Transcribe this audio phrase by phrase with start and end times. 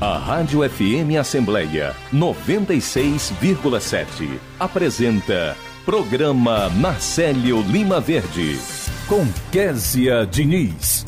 [0.00, 8.58] A Rádio FM Assembleia 96,7 apresenta Programa Marcelo Lima Verde
[9.06, 11.04] com Késia Diniz.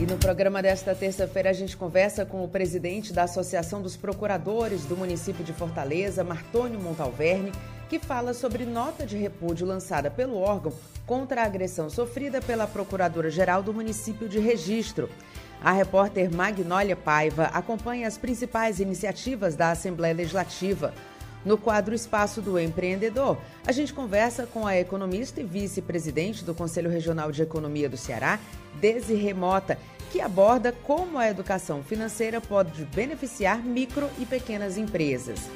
[0.00, 4.86] E no programa desta terça-feira a gente conversa com o presidente da Associação dos Procuradores
[4.86, 7.52] do município de Fortaleza, Martônio Montalverne,
[7.90, 10.72] que fala sobre nota de repúdio lançada pelo órgão
[11.06, 15.10] contra a agressão sofrida pela Procuradora-Geral do município de Registro.
[15.64, 20.92] A repórter Magnólia Paiva acompanha as principais iniciativas da Assembleia Legislativa.
[21.44, 26.90] No quadro Espaço do Empreendedor, a gente conversa com a economista e vice-presidente do Conselho
[26.90, 28.40] Regional de Economia do Ceará,
[28.80, 29.78] Desi Remota,
[30.10, 35.48] que aborda como a educação financeira pode beneficiar micro e pequenas empresas.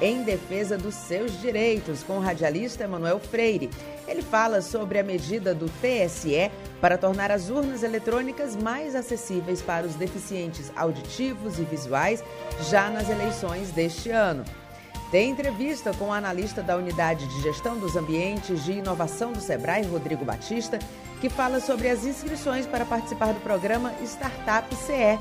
[0.00, 3.68] Em defesa dos seus direitos, com o radialista Emanuel Freire.
[4.06, 9.84] Ele fala sobre a medida do TSE para tornar as urnas eletrônicas mais acessíveis para
[9.84, 12.22] os deficientes auditivos e visuais
[12.70, 14.44] já nas eleições deste ano.
[15.10, 19.84] Tem entrevista com o analista da Unidade de Gestão dos Ambientes de Inovação do Sebrae,
[19.84, 20.78] Rodrigo Batista,
[21.20, 25.18] que fala sobre as inscrições para participar do programa Startup CE.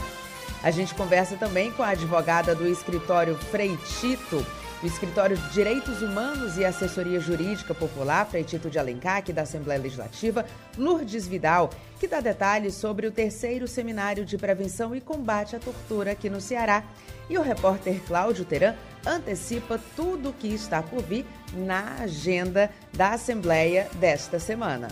[0.62, 4.46] A gente conversa também com a advogada do escritório Freitito,
[4.82, 9.82] do Escritório de Direitos Humanos e Assessoria Jurídica Popular, Freitito de Alencar, aqui da Assembleia
[9.82, 10.46] Legislativa,
[10.78, 16.12] Lourdes Vidal, que dá detalhes sobre o terceiro Seminário de Prevenção e Combate à Tortura
[16.12, 16.84] aqui no Ceará.
[17.30, 23.12] E o repórter Cláudio Teran antecipa tudo o que está por vir na agenda da
[23.14, 24.90] Assembleia desta semana.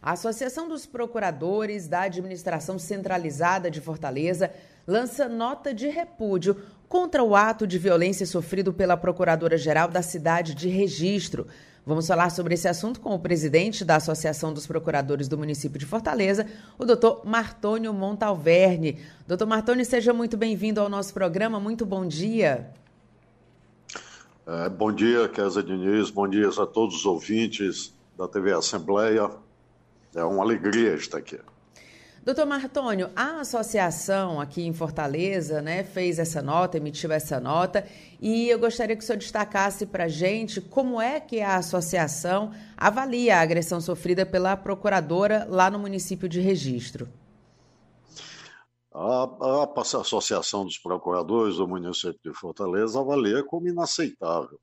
[0.00, 4.50] A Associação dos Procuradores da Administração Centralizada de Fortaleza
[4.86, 10.68] lança nota de repúdio contra o ato de violência sofrido pela Procuradora-Geral da cidade de
[10.68, 11.46] Registro.
[11.86, 15.84] Vamos falar sobre esse assunto com o presidente da Associação dos Procuradores do município de
[15.84, 16.46] Fortaleza,
[16.78, 18.98] o doutor Martônio Montalverne.
[19.28, 21.60] Doutor Martônio, seja muito bem-vindo ao nosso programa.
[21.60, 22.70] Muito bom dia.
[24.46, 26.08] É, bom dia, Kézia Diniz.
[26.08, 29.30] Bom dia a todos os ouvintes da TV Assembleia.
[30.14, 31.38] É uma alegria estar aqui.
[32.24, 37.86] Doutor Martônio, a associação aqui em Fortaleza né, fez essa nota, emitiu essa nota,
[38.18, 42.50] e eu gostaria que o senhor destacasse para a gente como é que a associação
[42.78, 47.06] avalia a agressão sofrida pela procuradora lá no município de Registro.
[48.90, 49.24] A,
[49.68, 54.58] a, Associação dos Procuradores do município de Fortaleza avalia como inaceitável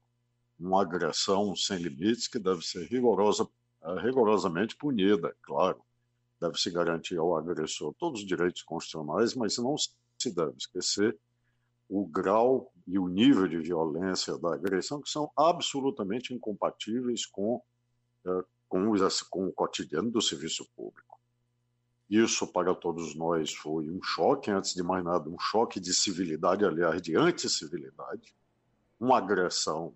[0.60, 3.48] uma agressão sem limites que deve ser rigorosa,
[4.02, 5.80] rigorosamente punida, claro
[6.42, 11.18] deve-se garantir ao agressor todos os direitos constitucionais, mas não se deve esquecer
[11.88, 17.62] o grau e o nível de violência da agressão, que são absolutamente incompatíveis com,
[18.26, 18.94] é, com,
[19.30, 21.20] com o cotidiano do serviço público.
[22.10, 26.66] Isso, para todos nós, foi um choque, antes de mais nada, um choque de civilidade,
[26.66, 28.34] aliás, de anticivilidade,
[29.00, 29.94] uma agressão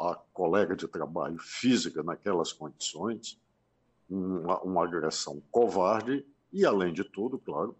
[0.00, 3.38] a colega de trabalho física naquelas condições,
[4.10, 7.74] uma, uma agressão covarde e, além de tudo, claro,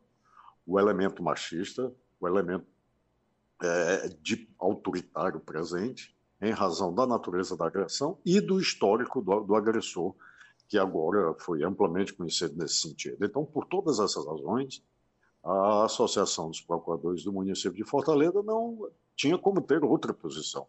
[0.66, 2.66] o elemento machista, o elemento
[3.62, 9.54] é, de autoritário presente, em razão da natureza da agressão e do histórico do, do,
[9.54, 10.14] agressor,
[10.68, 13.24] que agora foi amplamente conhecido nesse sentido.
[13.24, 14.82] Então, por todas essas razões,
[15.42, 20.66] a Associação dos Procuradores do município de Fortaleza não tinha como ter outra posição.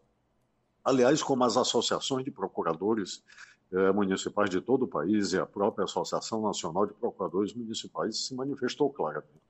[0.84, 3.24] Aliás, como as associações de procuradores
[3.72, 8.36] eh, municipais de todo o país e a própria Associação Nacional de Procuradores Municipais se
[8.36, 9.42] manifestou claramente.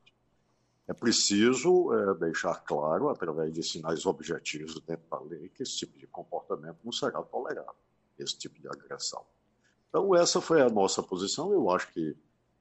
[0.87, 5.97] É preciso é, deixar claro, através de sinais objetivos dentro da lei, que esse tipo
[5.97, 7.75] de comportamento não será tolerado,
[8.19, 9.25] esse tipo de agressão.
[9.89, 11.51] Então, essa foi a nossa posição.
[11.51, 12.15] Eu acho que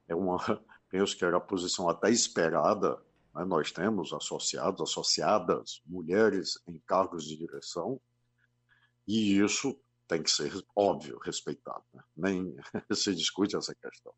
[0.07, 0.37] é uma,
[0.89, 2.97] penso que era a posição até esperada.
[3.35, 3.43] Né?
[3.45, 7.99] Nós temos associados, associadas, mulheres em cargos de direção,
[9.07, 9.77] e isso
[10.11, 11.83] tem que ser, óbvio, respeitado.
[11.93, 12.03] Né?
[12.17, 12.55] Nem
[12.93, 14.13] se discute essa questão.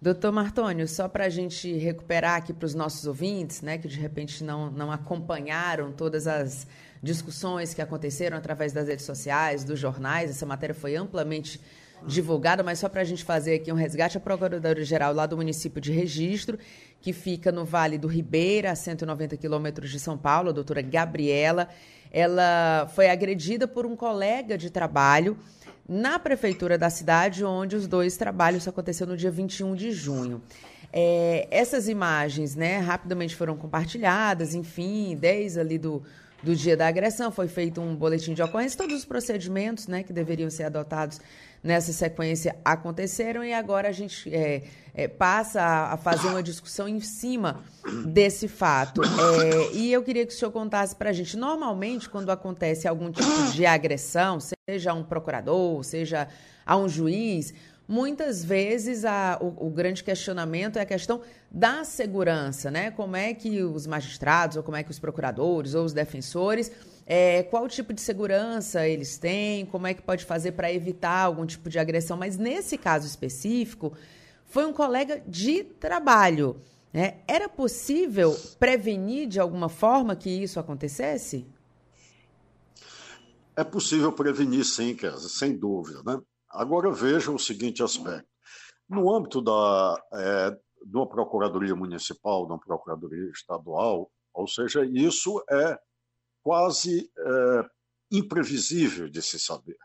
[0.00, 3.98] Doutor Martônio, só para a gente recuperar aqui para os nossos ouvintes, né, que de
[3.98, 6.66] repente não, não acompanharam todas as
[7.02, 11.60] discussões que aconteceram através das redes sociais, dos jornais, essa matéria foi amplamente
[12.06, 15.80] divulgada, mas só para a gente fazer aqui um resgate, a Procuradora-Geral lá do município
[15.80, 16.58] de Registro,
[17.00, 21.68] que fica no Vale do Ribeira, a 190 quilômetros de São Paulo, a doutora Gabriela,
[22.10, 25.36] ela foi agredida por um colega de trabalho
[25.88, 30.40] na prefeitura da cidade, onde os dois trabalhos aconteceram no dia 21 de junho.
[30.92, 36.02] É, essas imagens, né, rapidamente foram compartilhadas, enfim, desde ali do,
[36.42, 40.12] do dia da agressão foi feito um boletim de ocorrência, todos os procedimentos, né, que
[40.12, 41.20] deveriam ser adotados
[41.64, 44.64] nessa sequência aconteceram e agora a gente é,
[44.94, 47.64] é, passa a, fazer uma discussão em cima
[48.04, 49.00] desse fato.
[49.02, 53.10] É, e eu queria que o senhor contasse para a gente, normalmente, quando acontece algum
[53.10, 54.38] tipo de agressão,
[54.68, 56.28] seja a um procurador, seja
[56.66, 57.54] a um juiz,
[57.88, 62.90] muitas vezes a, o, o, grande questionamento é a questão da segurança, né?
[62.90, 66.70] Como é que os magistrados, ou como é que os procuradores, ou os defensores
[67.06, 71.44] é, qual tipo de segurança eles têm, como é que pode fazer para evitar algum
[71.44, 72.16] tipo de agressão.
[72.16, 73.92] Mas nesse caso específico,
[74.46, 76.56] foi um colega de trabalho.
[76.92, 77.18] Né?
[77.26, 81.46] Era possível prevenir de alguma forma que isso acontecesse?
[83.56, 86.02] É possível prevenir, sim, Kézia, sem dúvida.
[86.04, 86.20] Né?
[86.50, 88.28] Agora veja o seguinte aspecto.
[88.88, 95.42] No âmbito da, é, de uma procuradoria municipal, de uma procuradoria estadual, ou seja, isso
[95.50, 95.78] é
[96.44, 97.68] quase é,
[98.12, 99.78] imprevisível de se saber.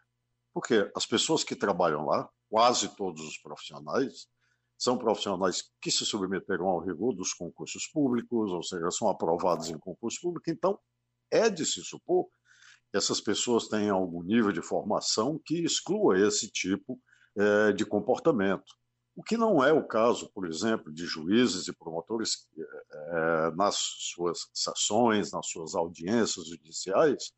[0.54, 4.28] Porque as pessoas que trabalham lá, quase todos os profissionais,
[4.78, 9.80] são profissionais que se submeteram ao rigor dos concursos públicos, ou seja, são aprovados em
[9.80, 10.50] concurso público.
[10.50, 10.78] Então,
[11.32, 12.26] é de se supor
[12.92, 17.00] que essas pessoas tenham algum nível de formação que exclua esse tipo
[17.38, 18.74] é, de comportamento.
[19.19, 24.50] O que não é o caso, por exemplo, de juízes e promotores é, nas suas
[24.54, 27.33] sessões, nas suas audiências judiciais,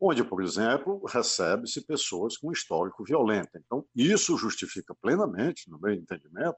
[0.00, 3.50] onde, por exemplo, recebe-se pessoas com histórico violento.
[3.54, 6.56] Então, isso justifica plenamente, no meu entendimento,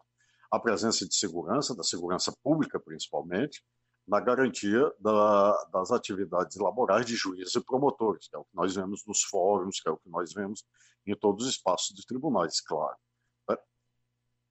[0.51, 3.63] a presença de segurança, da segurança pública principalmente,
[4.09, 8.75] na garantia da, das atividades laborais de juízes e promotores, que é o que nós
[8.75, 10.65] vemos nos fóruns, que é o que nós vemos
[11.07, 12.97] em todos os espaços de tribunais, claro.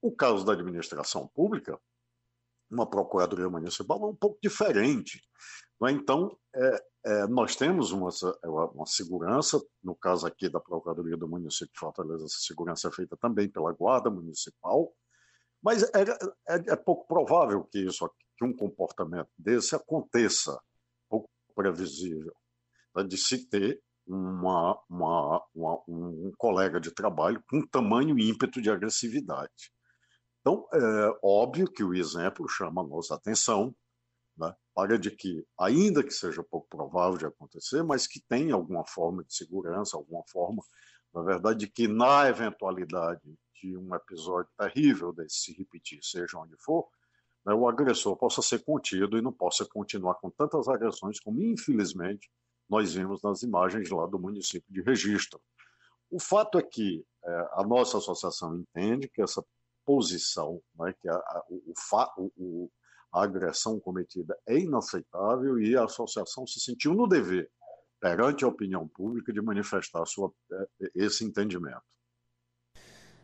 [0.03, 1.79] O caso da administração pública,
[2.69, 5.23] uma procuradoria municipal é um pouco diferente.
[5.81, 5.91] É?
[5.91, 8.09] Então, é, é, nós temos uma,
[8.43, 13.15] uma, segurança, no caso aqui da Procuradoria do município de Fortaleza, essa segurança é feita
[13.15, 14.93] também pela Guarda Municipal,
[15.61, 16.01] mas é,
[16.49, 18.05] é, é pouco provável que isso,
[18.37, 20.59] que um comportamento desse aconteça,
[21.09, 22.35] pouco previsível,
[22.93, 23.05] né?
[23.05, 25.41] de se ter uma, uma,
[25.87, 29.71] um colega de trabalho com tamanho ímpeto de agressividade.
[30.43, 33.73] Então, é óbvio que o exemplo chama a nossa atenção
[34.37, 38.85] né, para de que, ainda que seja pouco provável de acontecer, mas que tenha alguma
[38.85, 40.61] forma de segurança, alguma forma,
[41.13, 43.21] na verdade, de que na eventualidade
[43.61, 46.89] de um episódio terrível desse se repetir, seja onde for,
[47.45, 52.29] né, o agressor possa ser contido e não possa continuar com tantas agressões como, infelizmente,
[52.69, 55.39] nós vimos nas imagens lá do município de Registro.
[56.11, 59.41] O fato é que é, a nossa associação entende que essa
[59.85, 62.71] posição, né, que a, a, o, o,
[63.13, 67.49] a agressão cometida é inaceitável e a associação se sentiu no dever,
[67.99, 71.83] perante a opinião pública, de manifestar sua, é, esse entendimento.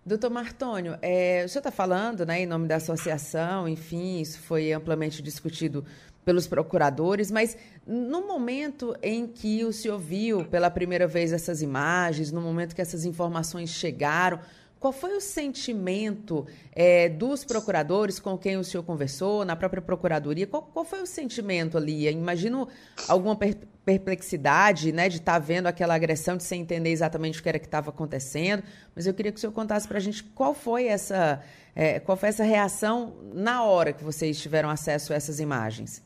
[0.05, 4.71] Doutor Martônio, é, o senhor está falando né, em nome da associação, enfim, isso foi
[4.71, 5.85] amplamente discutido
[6.23, 12.31] pelos procuradores, mas no momento em que o senhor viu pela primeira vez essas imagens,
[12.31, 14.39] no momento que essas informações chegaram,
[14.79, 20.47] qual foi o sentimento é, dos procuradores com quem o senhor conversou, na própria procuradoria?
[20.47, 22.07] Qual, qual foi o sentimento ali?
[22.07, 22.67] imagino
[23.07, 27.43] alguma per perplexidade, né, de estar tá vendo aquela agressão, de sem entender exatamente o
[27.43, 28.61] que era que estava acontecendo.
[28.95, 31.41] Mas eu queria que o senhor contasse para a gente qual foi essa,
[31.75, 36.03] é, qual foi essa reação na hora que vocês tiveram acesso a essas imagens.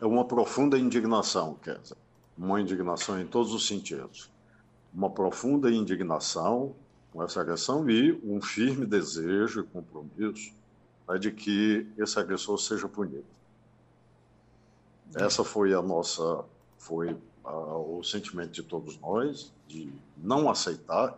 [0.00, 1.96] É uma profunda indignação, Kézia.
[2.36, 4.28] Uma indignação em todos os sentidos.
[4.92, 6.74] Uma profunda indignação
[7.16, 10.52] com essa agressão e um firme desejo e compromisso
[11.08, 13.24] né, de que esse agressor seja punido.
[15.14, 16.44] Essa foi a nossa,
[16.76, 21.16] foi o sentimento de todos nós de não aceitar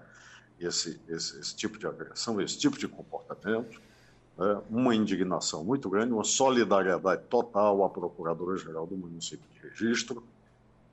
[0.61, 3.81] esse, esse, esse tipo de agressão, esse tipo de comportamento,
[4.37, 10.23] né, uma indignação muito grande, uma solidariedade total à Procuradora-Geral do município de Registro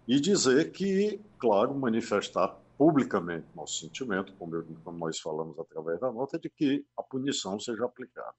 [0.08, 6.12] e dizer que, claro, manifestar publicamente nosso sentimento, como, eu, como nós falamos através da
[6.12, 8.34] nota, de que a punição seja aplicada.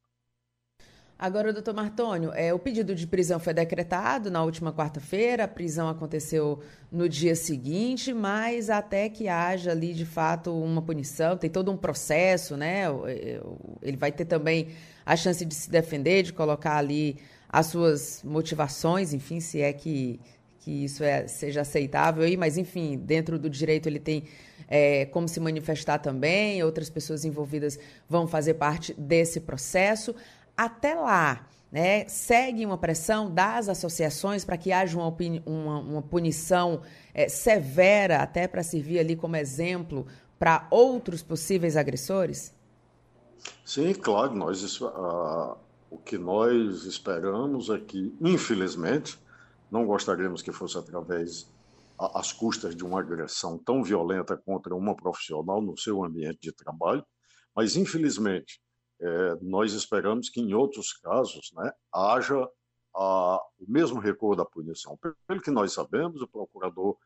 [1.18, 5.88] Agora, doutor Martônio, é, o pedido de prisão foi decretado na última quarta-feira, a prisão
[5.88, 6.60] aconteceu
[6.92, 11.76] no dia seguinte, mas até que haja ali, de fato, uma punição, tem todo um
[11.76, 12.82] processo, né?
[13.80, 14.68] Ele vai ter também
[15.06, 20.20] a chance de se defender, de colocar ali as suas motivações, enfim, se é que,
[20.66, 24.24] que isso é, seja aceitável aí, mas enfim, dentro do direito ele tem
[24.66, 30.12] é, como se manifestar também, outras pessoas envolvidas vão fazer parte desse processo
[30.56, 36.82] até lá, né, segue uma pressão das associações para que haja uma, uma, uma punição
[37.14, 40.04] é, severa, até para servir ali como exemplo
[40.36, 42.52] para outros possíveis agressores?
[43.64, 44.34] Sim, claro.
[44.34, 45.56] Nós, uh,
[45.88, 49.16] o que nós esperamos é que, infelizmente,
[49.70, 51.50] não gostaríamos que fosse através
[51.98, 57.04] às custas de uma agressão tão violenta contra uma profissional no seu ambiente de trabalho,
[57.54, 58.60] mas infelizmente
[59.00, 62.48] é, nós esperamos que em outros casos né, haja
[62.94, 64.98] a, o mesmo recuo da punição.
[65.26, 66.96] Pelo que nós sabemos, o procurador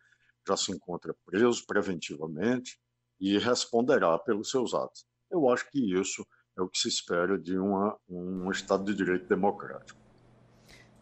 [0.46, 2.78] já se encontra preso preventivamente
[3.20, 5.04] e responderá pelos seus atos.
[5.30, 6.26] Eu acho que isso
[6.56, 10.00] é o que se espera de uma, um Estado de Direito democrático.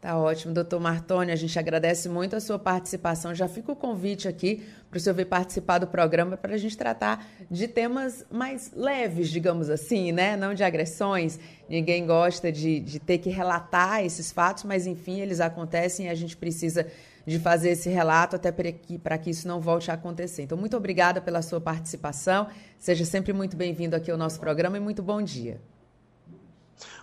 [0.00, 1.32] Tá ótimo, doutor Martoni.
[1.32, 3.34] A gente agradece muito a sua participação.
[3.34, 6.76] Já fica o convite aqui para o senhor vir participar do programa para a gente
[6.76, 10.36] tratar de temas mais leves, digamos assim, né?
[10.36, 11.40] Não de agressões.
[11.68, 16.14] Ninguém gosta de, de ter que relatar esses fatos, mas enfim, eles acontecem e a
[16.14, 16.86] gente precisa
[17.26, 20.42] de fazer esse relato até para que, que isso não volte a acontecer.
[20.42, 22.46] Então, muito obrigada pela sua participação.
[22.78, 25.60] Seja sempre muito bem-vindo aqui ao nosso programa e muito bom dia.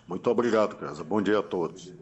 [0.07, 1.03] Muito obrigado, Casa.
[1.03, 1.93] Bom dia a todos.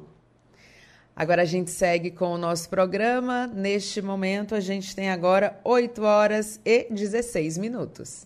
[1.16, 3.46] Agora a gente segue com o nosso programa.
[3.46, 8.26] Neste momento, a gente tem agora 8 horas e 16 minutos.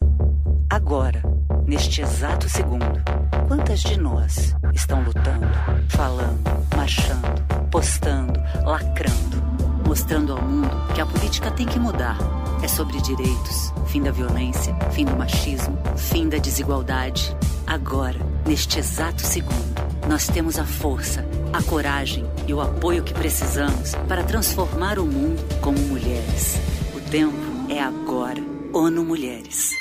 [0.70, 1.22] Agora,
[1.66, 3.04] neste exato segundo,
[3.48, 5.48] quantas de nós estão lutando,
[5.90, 6.40] falando,
[6.76, 9.44] marchando, postando, lacrando,
[9.86, 12.18] mostrando ao mundo que a política tem que mudar?
[12.64, 17.36] É sobre direitos, fim da violência, fim do machismo, fim da desigualdade.
[17.66, 19.76] Agora, neste exato segundo,
[20.08, 25.44] nós temos a força a coragem e o apoio que precisamos para transformar o mundo
[25.62, 26.56] como mulheres.
[26.96, 27.36] O tempo
[27.70, 28.42] é agora.
[28.74, 29.72] ONU Mulheres.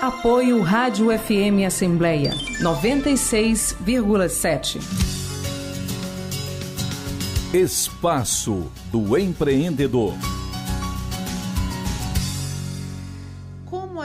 [0.00, 4.80] Apoio Rádio FM Assembleia 96,7.
[7.52, 10.14] Espaço do Empreendedor.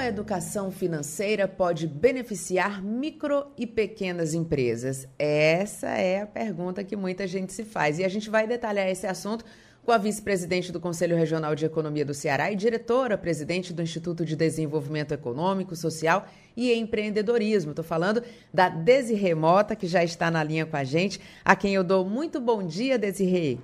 [0.05, 5.07] A educação financeira pode beneficiar micro e pequenas empresas?
[5.17, 7.97] Essa é a pergunta que muita gente se faz.
[7.97, 9.43] E a gente vai detalhar esse assunto
[9.83, 14.35] com a vice-presidente do Conselho Regional de Economia do Ceará e diretora-presidente do Instituto de
[14.35, 17.71] Desenvolvimento Econômico, Social e Empreendedorismo.
[17.71, 18.21] Estou falando
[18.53, 22.05] da Desirê Mota, que já está na linha com a gente, a quem eu dou
[22.05, 23.57] muito bom dia, Desirê.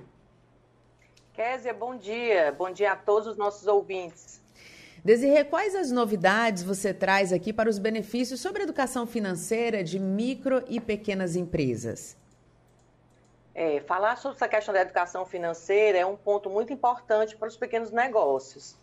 [1.34, 2.52] Késia, bom dia.
[2.58, 4.41] Bom dia a todos os nossos ouvintes.
[5.04, 10.62] Desirê, quais as novidades você traz aqui para os benefícios sobre educação financeira de micro
[10.68, 12.16] e pequenas empresas?
[13.52, 17.56] É, falar sobre essa questão da educação financeira é um ponto muito importante para os
[17.56, 18.76] pequenos negócios.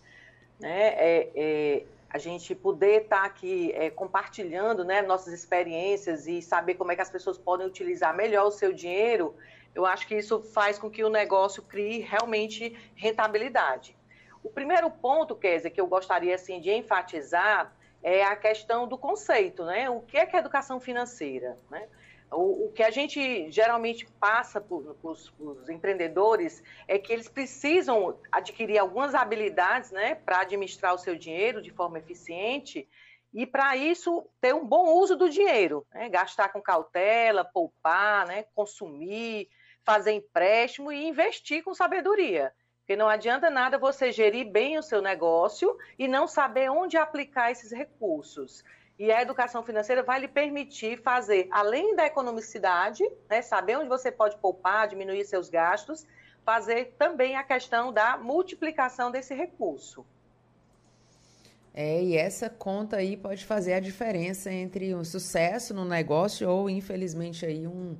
[0.60, 0.90] Né?
[0.98, 6.76] É, é, a gente poder estar tá aqui é, compartilhando né, nossas experiências e saber
[6.76, 9.34] como é que as pessoas podem utilizar melhor o seu dinheiro,
[9.74, 13.96] eu acho que isso faz com que o negócio crie realmente rentabilidade.
[14.44, 19.66] O primeiro ponto, Kézia, que eu gostaria assim, de enfatizar é a questão do conceito,
[19.66, 19.90] né?
[19.90, 21.88] O que é que é educação financeira, né?
[22.32, 28.78] O, o que a gente geralmente passa para os empreendedores é que eles precisam adquirir
[28.78, 32.88] algumas habilidades, né, para administrar o seu dinheiro de forma eficiente
[33.34, 36.10] e para isso ter um bom uso do dinheiro, né?
[36.10, 39.50] gastar com cautela, poupar, né, consumir,
[39.84, 42.54] fazer empréstimo e investir com sabedoria.
[42.90, 47.52] Porque não adianta nada você gerir bem o seu negócio e não saber onde aplicar
[47.52, 48.64] esses recursos.
[48.98, 54.12] E a educação financeira vai lhe permitir fazer, além da economicidade, né, saber onde você
[54.12, 56.08] pode poupar, diminuir seus gastos,
[56.44, 60.04] fazer também a questão da multiplicação desse recurso.
[61.72, 66.68] É, e essa conta aí pode fazer a diferença entre um sucesso no negócio ou,
[66.68, 67.96] infelizmente, aí um,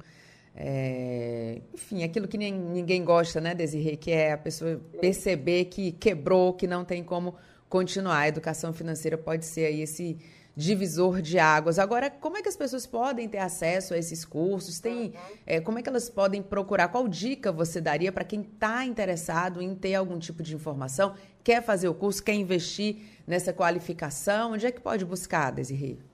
[0.62, 6.54] é, enfim, aquilo que ninguém gosta, né, Desirê, que é a pessoa perceber que quebrou,
[6.54, 7.36] que não tem como
[7.70, 8.18] continuar.
[8.20, 10.18] A educação financeira pode ser aí esse
[10.58, 11.80] divisor de águas.
[11.80, 14.82] Agora, como é que as pessoas podem ter acesso a esses cursos?
[14.82, 15.14] Tem,
[15.46, 16.90] é, como é que elas podem procurar?
[16.90, 21.64] Qual dica você daria para quem está interessado em ter algum tipo de informação, quer
[21.64, 26.09] fazer o curso, quer investir nessa qualificação, onde é que pode buscar, Desirê?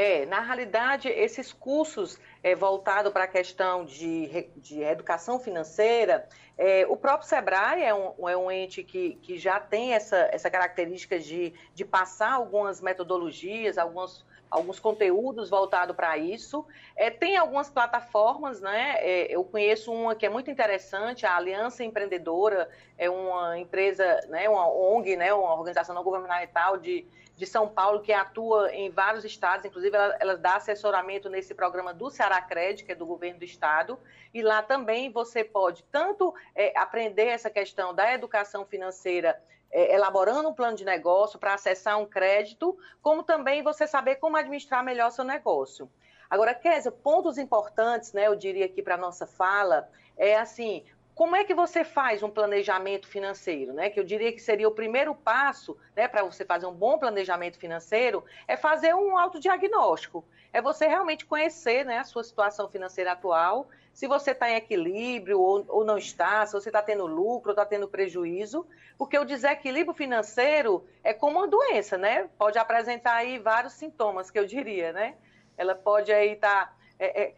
[0.00, 6.86] É, na realidade, esses cursos é, voltados para a questão de, de educação financeira, é,
[6.86, 11.18] o próprio SEBRAE é um, é um ente que, que já tem essa, essa característica
[11.18, 16.64] de, de passar algumas metodologias, alguns, alguns conteúdos voltados para isso.
[16.94, 18.98] É, tem algumas plataformas, né?
[19.00, 24.48] É, eu conheço uma que é muito interessante, a Aliança Empreendedora, é uma empresa, né,
[24.48, 27.04] uma ONG, né, uma organização não governamental de
[27.38, 31.94] de São Paulo, que atua em vários estados, inclusive ela, ela dá assessoramento nesse programa
[31.94, 33.96] do Ceará Cred, que é do governo do estado,
[34.34, 39.40] e lá também você pode tanto é, aprender essa questão da educação financeira
[39.70, 44.36] é, elaborando um plano de negócio para acessar um crédito, como também você saber como
[44.36, 45.88] administrar melhor seu negócio.
[46.28, 50.84] Agora, Kézia, pontos importantes, né, eu diria aqui para a nossa fala, é assim,
[51.18, 53.72] como é que você faz um planejamento financeiro?
[53.72, 53.90] Né?
[53.90, 57.58] Que eu diria que seria o primeiro passo né, para você fazer um bom planejamento
[57.58, 60.24] financeiro, é fazer um autodiagnóstico.
[60.52, 65.40] É você realmente conhecer né, a sua situação financeira atual, se você está em equilíbrio
[65.40, 68.64] ou, ou, não está, se você está tendo lucro ou está tendo prejuízo,
[68.96, 72.28] porque o desequilíbrio financeiro é como uma doença, né?
[72.38, 75.16] Pode apresentar aí vários sintomas, que eu diria, né?
[75.56, 77.34] Ela pode aí estar tá é, é,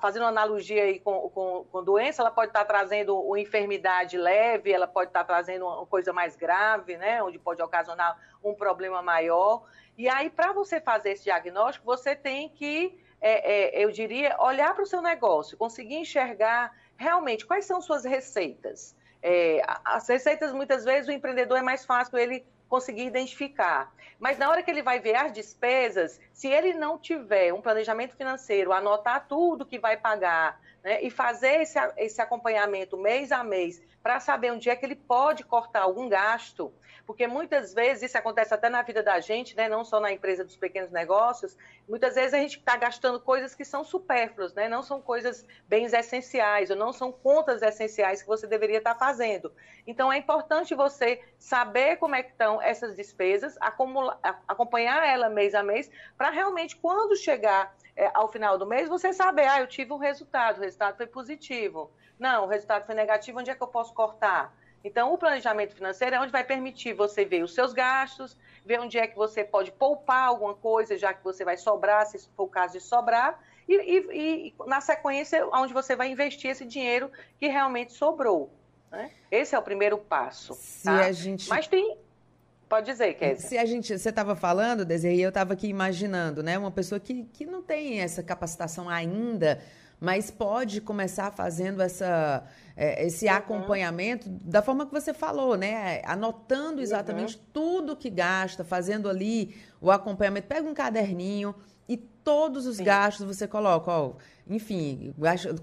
[0.00, 4.72] fazendo uma analogia aí com, com, com, doença, ela pode estar trazendo uma enfermidade leve,
[4.72, 9.64] ela pode estar trazendo uma coisa mais grave, né, onde pode ocasionar um problema maior.
[9.98, 14.74] E aí, para você fazer esse diagnóstico, você tem que, é, é eu diria, olhar
[14.74, 18.96] para o seu negócio, conseguir enxergar realmente quais são suas receitas.
[19.22, 23.94] É, as receitas, muitas vezes, o empreendedor é mais fácil ele conseguir identificar.
[24.18, 28.16] Mas na hora que ele vai ver as despesas, se ele não tiver um planejamento
[28.16, 33.80] financeiro, anotar tudo que vai pagar né, e fazer esse, esse acompanhamento mês a mês
[34.04, 36.70] para saber onde é que ele pode cortar algum gasto,
[37.06, 39.66] porque muitas vezes isso acontece até na vida da gente, né?
[39.66, 41.56] não só na empresa dos pequenos negócios,
[41.88, 44.68] muitas vezes a gente está gastando coisas que são supérfluas, né?
[44.68, 49.06] não são coisas bens essenciais, ou não são contas essenciais que você deveria estar tá
[49.06, 49.50] fazendo.
[49.86, 55.54] Então é importante você saber como é que estão essas despesas, acumular, acompanhar ela mês
[55.54, 59.66] a mês, para realmente quando chegar é, ao final do mês, você saber, ah, eu
[59.66, 61.90] tive um resultado, o resultado foi positivo.
[62.24, 64.56] Não, o resultado foi negativo, onde é que eu posso cortar?
[64.82, 68.34] Então, o planejamento financeiro é onde vai permitir você ver os seus gastos,
[68.64, 72.18] ver onde é que você pode poupar alguma coisa, já que você vai sobrar, se
[72.34, 76.64] for o caso de sobrar, e, e, e na sequência, onde você vai investir esse
[76.64, 78.50] dinheiro que realmente sobrou.
[78.90, 79.10] Né?
[79.30, 80.54] Esse é o primeiro passo.
[80.54, 81.04] Se tá?
[81.04, 81.46] a gente...
[81.50, 81.98] Mas tem,
[82.66, 83.48] Pode dizer, Kézia.
[83.48, 86.58] Se a gente, você estava falando, Desiree, eu estava aqui imaginando, né?
[86.58, 89.60] Uma pessoa que, que não tem essa capacitação ainda,
[90.04, 92.44] mas pode começar fazendo essa,
[92.76, 93.32] é, esse uhum.
[93.32, 96.02] acompanhamento da forma que você falou, né?
[96.04, 97.42] Anotando exatamente uhum.
[97.54, 100.46] tudo que gasta, fazendo ali o acompanhamento.
[100.46, 101.54] Pega um caderninho
[101.88, 102.84] e todos os Sim.
[102.84, 104.12] gastos você coloca, ó,
[104.46, 105.14] enfim,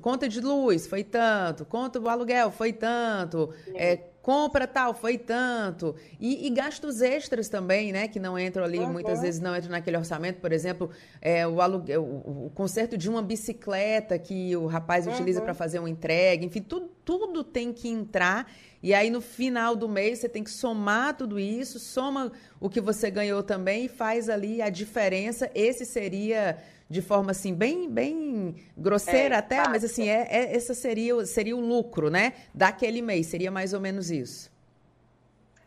[0.02, 5.96] conta de luz foi tanto, conta do aluguel foi tanto, é, compra tal, foi tanto.
[6.20, 8.08] E, e, gastos extras também, né?
[8.08, 8.92] Que não entram ali, uhum.
[8.92, 10.40] muitas vezes não entram naquele orçamento.
[10.40, 10.90] Por exemplo,
[11.22, 15.14] é, o, aluguel, o, o conserto de uma bicicleta que o rapaz uhum.
[15.14, 16.46] utiliza para fazer uma entrega.
[16.46, 18.52] Enfim, tudo, tudo tem que entrar.
[18.84, 22.82] E aí, no final do mês, você tem que somar tudo isso, soma o que
[22.82, 25.50] você ganhou também e faz ali a diferença.
[25.54, 26.58] Esse seria
[26.92, 29.72] de forma assim bem bem grosseira é, até, fácil.
[29.72, 33.80] mas assim é, é essa seria seria o lucro, né, daquele mês, seria mais ou
[33.80, 34.52] menos isso.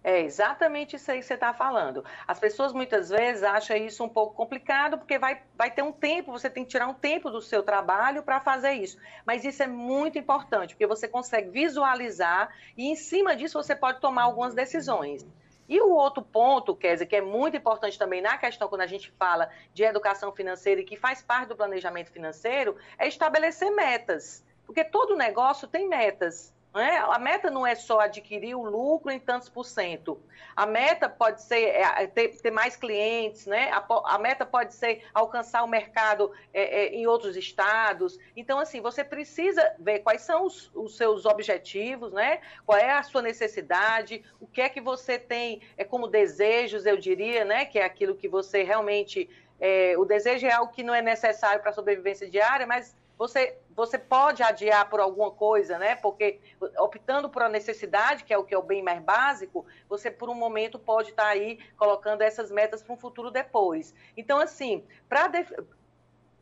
[0.06, 2.04] É exatamente isso aí que você está falando.
[2.28, 6.30] As pessoas muitas vezes acham isso um pouco complicado, porque vai, vai ter um tempo,
[6.30, 8.98] você tem que tirar um tempo do seu trabalho para fazer isso.
[9.24, 13.98] Mas isso é muito importante, porque você consegue visualizar e em cima disso você pode
[13.98, 15.26] tomar algumas decisões.
[15.68, 19.10] E o outro ponto, Kézia, que é muito importante também na questão quando a gente
[19.18, 24.44] fala de educação financeira e que faz parte do planejamento financeiro, é estabelecer metas.
[24.66, 26.53] Porque todo negócio tem metas.
[26.74, 26.98] Né?
[26.98, 30.20] A meta não é só adquirir o lucro em tantos por cento.
[30.56, 33.70] A meta pode ser é, é ter, ter, mais clientes, né?
[33.70, 33.84] A,
[34.16, 38.18] a, meta pode ser alcançar o mercado é, é, em outros estados.
[38.36, 42.40] Então, assim, você precisa ver quais são os, os, seus objetivos, né?
[42.66, 46.96] Qual é a sua necessidade, o que é que você tem é, como desejos, eu
[46.96, 47.64] diria, né?
[47.66, 49.30] Que é aquilo que você realmente.
[49.60, 53.56] É, o desejo é algo que não é necessário para a sobrevivência diária, mas você,
[53.74, 55.96] você pode adiar por alguma coisa, né?
[55.96, 56.40] Porque
[56.78, 60.28] optando por a necessidade, que é o que é o bem mais básico, você por
[60.28, 63.94] um momento pode estar aí colocando essas metas para um futuro depois.
[64.16, 65.28] Então, assim, para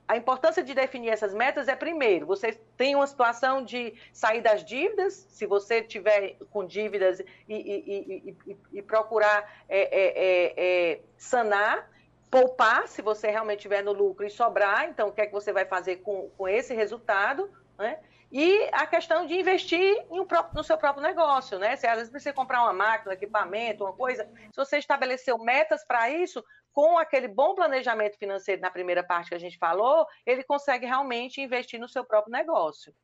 [0.06, 4.64] a importância de definir essas metas é, primeiro, você tem uma situação de sair das
[4.64, 11.00] dívidas, se você tiver com dívidas e, e, e, e procurar é, é, é, é,
[11.16, 11.90] sanar,
[12.32, 15.52] poupar, se você realmente estiver no lucro e sobrar, então o que é que você
[15.52, 18.00] vai fazer com, com esse resultado, né?
[18.32, 21.76] E a questão de investir um no seu próprio negócio, né?
[21.76, 25.84] Se às vezes precisa comprar uma máquina, um equipamento, uma coisa, se você estabeleceu metas
[25.84, 26.42] para isso,
[26.72, 31.42] com aquele bom planejamento financeiro na primeira parte que a gente falou, ele consegue realmente
[31.42, 32.94] investir no seu próprio negócio.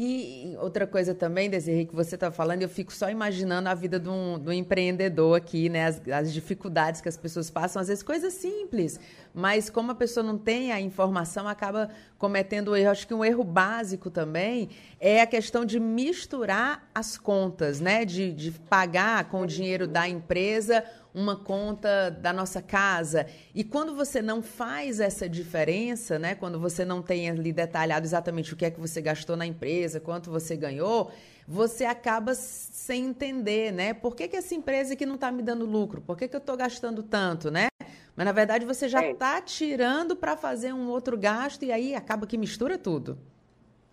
[0.00, 3.98] E outra coisa também, Desirê, que você está falando, eu fico só imaginando a vida
[3.98, 5.86] do um, do empreendedor aqui, né?
[5.86, 9.00] As, as, dificuldades que as pessoas passam, às vezes coisas simples,
[9.34, 12.92] mas como a pessoa não tem a informação, acaba cometendo erro.
[12.92, 18.04] Acho que um erro básico também é a questão de misturar as contas, né?
[18.04, 20.84] De, de pagar com o dinheiro da empresa
[21.18, 23.26] uma conta da nossa casa.
[23.52, 28.54] E quando você não faz essa diferença, né, quando você não tem ali detalhado exatamente
[28.54, 31.10] o que é que você gastou na empresa, quanto você ganhou,
[31.46, 33.92] você acaba sem entender, né?
[33.94, 36.00] Por que, que essa empresa aqui não está me dando lucro?
[36.00, 37.66] Por que, que eu estou gastando tanto, né?
[38.14, 39.40] Mas na verdade você já está é.
[39.40, 43.18] tirando para fazer um outro gasto e aí acaba que mistura tudo.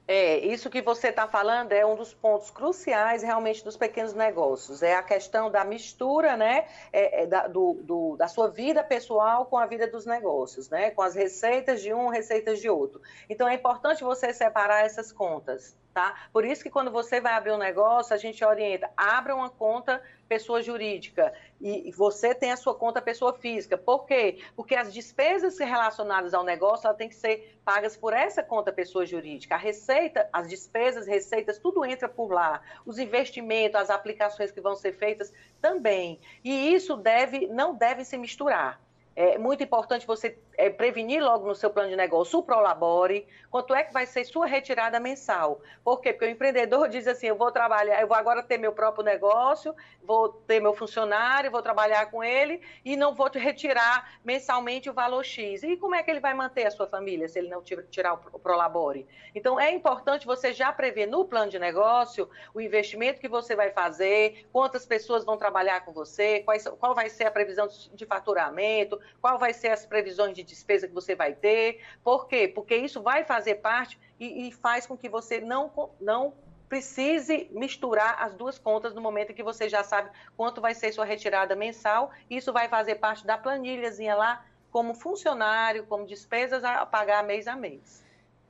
[0.07, 4.83] É, isso que você está falando é um dos pontos cruciais realmente dos pequenos negócios.
[4.83, 9.47] É a questão da mistura, né, é, é da, do, do, da sua vida pessoal
[9.47, 13.01] com a vida dos negócios, né, com as receitas de um, receitas de outro.
[13.27, 15.75] Então é importante você separar essas contas.
[15.91, 16.27] Tá?
[16.33, 20.01] Por isso que quando você vai abrir um negócio, a gente orienta, abra uma conta
[20.27, 23.77] pessoa jurídica e você tem a sua conta pessoa física.
[23.77, 24.39] Por quê?
[24.55, 29.05] Porque as despesas relacionadas ao negócio ela tem que ser pagas por essa conta pessoa
[29.05, 29.55] jurídica.
[29.55, 32.61] A receita, as despesas, receitas, tudo entra por lá.
[32.85, 36.19] Os investimentos, as aplicações que vão ser feitas também.
[36.43, 38.84] E isso deve, não deve se misturar.
[39.15, 43.73] É muito importante você é, prevenir logo no seu plano de negócio o Prolabore, quanto
[43.73, 45.61] é que vai ser sua retirada mensal.
[45.85, 46.11] Por quê?
[46.11, 49.73] Porque o empreendedor diz assim, eu vou trabalhar, eu vou agora ter meu próprio negócio,
[50.03, 54.93] vou ter meu funcionário, vou trabalhar com ele e não vou te retirar mensalmente o
[54.93, 55.63] valor X.
[55.63, 58.39] E como é que ele vai manter a sua família se ele não tirar o
[58.39, 59.07] Prolabore?
[59.33, 63.71] Então, é importante você já prever no plano de negócio o investimento que você vai
[63.71, 66.43] fazer, quantas pessoas vão trabalhar com você,
[66.79, 70.93] qual vai ser a previsão de faturamento, qual vai ser as previsões de despesa que
[70.93, 71.81] você vai ter.
[72.03, 72.47] Por quê?
[72.47, 76.33] Porque isso vai fazer parte e, e faz com que você não, não
[76.69, 80.91] precise misturar as duas contas no momento em que você já sabe quanto vai ser
[80.91, 82.11] sua retirada mensal.
[82.29, 87.55] Isso vai fazer parte da planilhazinha lá, como funcionário, como despesas a pagar mês a
[87.55, 88.04] mês.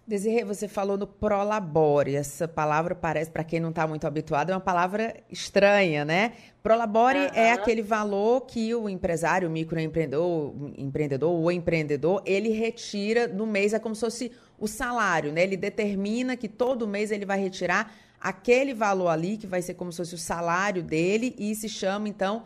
[0.07, 2.15] Desirê, você falou no prolabore.
[2.15, 6.33] Essa palavra parece, para quem não está muito habituado, é uma palavra estranha, né?
[6.61, 7.29] Prolabore uhum.
[7.33, 13.73] é aquele valor que o empresário, o microempreendedor, empreendedor ou empreendedor, ele retira no mês,
[13.73, 15.41] é como se fosse o salário, né?
[15.41, 17.91] Ele determina que todo mês ele vai retirar
[18.21, 22.07] aquele valor ali, que vai ser como se fosse o salário dele, e se chama,
[22.07, 22.43] então,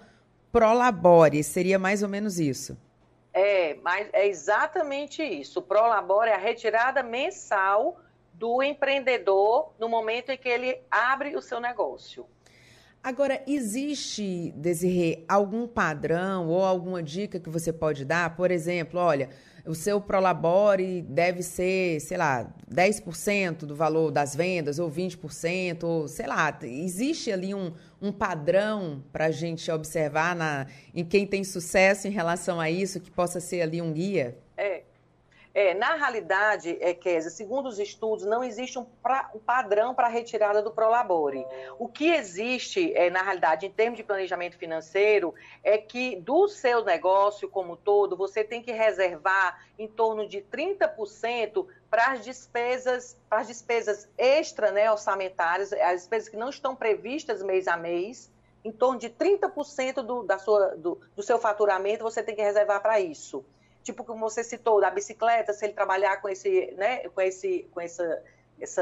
[0.50, 1.44] prolabore.
[1.44, 2.78] Seria mais ou menos isso.
[3.34, 5.60] É, mas é exatamente isso.
[5.60, 8.00] O Prolabore é a retirada mensal
[8.34, 12.26] do empreendedor no momento em que ele abre o seu negócio.
[13.02, 18.36] Agora, existe, Desirê, algum padrão ou alguma dica que você pode dar?
[18.36, 19.30] Por exemplo, olha,
[19.70, 26.08] o seu Prolabore deve ser, sei lá, 10% do valor das vendas, ou 20%, ou
[26.08, 31.44] sei lá, existe ali um, um padrão para a gente observar na, em quem tem
[31.44, 34.40] sucesso em relação a isso, que possa ser ali um guia?
[34.58, 34.79] É,
[35.60, 40.08] é, na realidade, é, Kézia, segundo os estudos, não existe um, pra, um padrão para
[40.08, 41.46] a retirada do Prolabore.
[41.78, 46.86] O que existe, é, na realidade, em termos de planejamento financeiro, é que do seu
[46.86, 53.40] negócio como todo, você tem que reservar em torno de 30% para as despesas, para
[53.40, 58.32] as despesas extra né, orçamentárias, as despesas que não estão previstas mês a mês,
[58.64, 62.82] em torno de 30% do, da sua, do, do seu faturamento você tem que reservar
[62.82, 63.44] para isso
[63.84, 67.82] tipo como você citou, da bicicleta, se ele trabalhar com esse, né, com esse, com
[67.82, 68.24] essa,
[68.60, 68.82] esse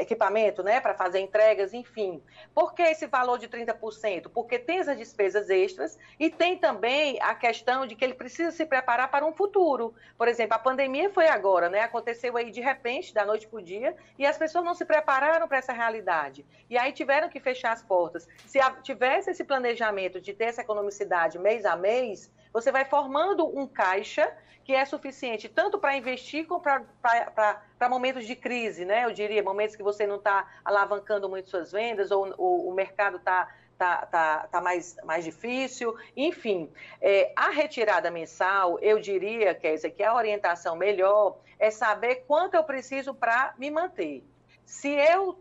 [0.00, 2.22] equipamento, né, para fazer entregas, enfim.
[2.54, 4.28] Por que esse valor de 30%?
[4.32, 8.66] Porque tem as despesas extras e tem também a questão de que ele precisa se
[8.66, 9.94] preparar para um futuro.
[10.18, 13.62] Por exemplo, a pandemia foi agora, né, aconteceu aí de repente, da noite para o
[13.62, 16.44] dia, e as pessoas não se prepararam para essa realidade.
[16.68, 18.28] E aí tiveram que fechar as portas.
[18.46, 23.66] Se tivesse esse planejamento de ter essa economicidade mês a mês, você vai formando um
[23.66, 29.04] caixa que é suficiente tanto para investir como para momentos de crise, né?
[29.04, 33.18] Eu diria, momentos que você não está alavancando muito suas vendas ou, ou o mercado
[33.18, 35.94] está tá, tá, tá mais, mais difícil.
[36.16, 36.70] Enfim,
[37.02, 42.62] é, a retirada mensal, eu diria, Kézia, que a orientação melhor é saber quanto eu
[42.62, 44.24] preciso para me manter.
[44.64, 45.38] Se eu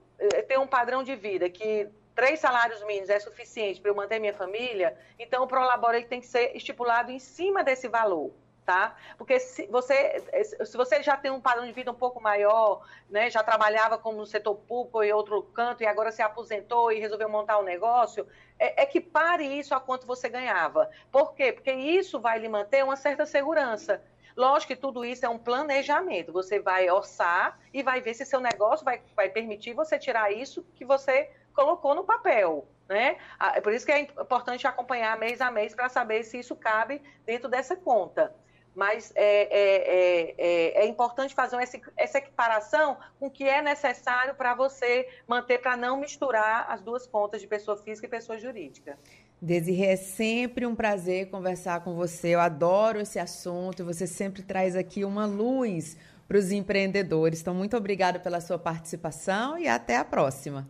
[0.48, 4.34] tenho um padrão de vida que três salários mínimos é suficiente para eu manter minha
[4.34, 8.34] família, então o Prolabore tem que ser estipulado em cima desse valor
[8.66, 8.96] tá?
[9.18, 10.24] Porque se você,
[10.66, 14.18] se você já tem um padrão de vida um pouco maior, né, já trabalhava como
[14.18, 18.28] no setor público em outro canto e agora se aposentou e resolveu montar um negócio,
[18.58, 20.90] é, é que pare isso a quanto você ganhava.
[21.12, 21.52] Por quê?
[21.52, 24.02] Porque isso vai lhe manter uma certa segurança.
[24.36, 26.32] Lógico que tudo isso é um planejamento.
[26.32, 30.66] Você vai orçar e vai ver se seu negócio vai, vai permitir você tirar isso
[30.76, 32.68] que você colocou no papel.
[32.88, 33.18] Né?
[33.56, 37.02] É por isso que é importante acompanhar mês a mês para saber se isso cabe
[37.26, 38.34] dentro dessa conta
[38.76, 44.36] mas é, é, é, é, importante fazer essa, essa equiparação com o que é necessário
[44.36, 48.98] para você manter, para não misturar as duas contas de pessoa física e pessoa jurídica.
[49.42, 52.30] Desirê, é sempre um prazer conversar com você.
[52.30, 57.42] Eu adoro esse assunto e você sempre traz aqui uma luz para os empreendedores.
[57.42, 60.68] Então, muito obrigada pela sua participação e até a próxima.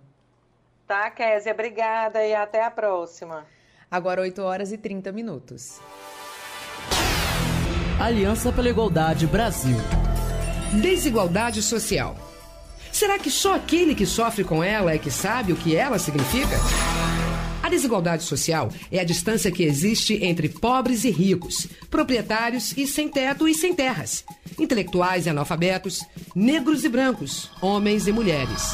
[0.93, 3.47] Tá, Kézia, obrigada e até a próxima.
[3.89, 5.79] Agora, 8 horas e 30 minutos.
[7.99, 9.75] Aliança pela Igualdade Brasil.
[10.83, 12.15] Desigualdade social.
[12.91, 16.57] Será que só aquele que sofre com ela é que sabe o que ela significa?
[17.63, 23.09] A desigualdade social é a distância que existe entre pobres e ricos, proprietários e sem
[23.09, 24.23] teto e sem terras,
[24.59, 28.73] intelectuais e analfabetos, negros e brancos, homens e mulheres.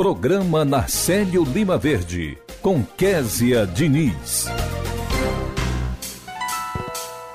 [0.00, 4.46] Programa Narcélio Lima Verde, com Késia Diniz.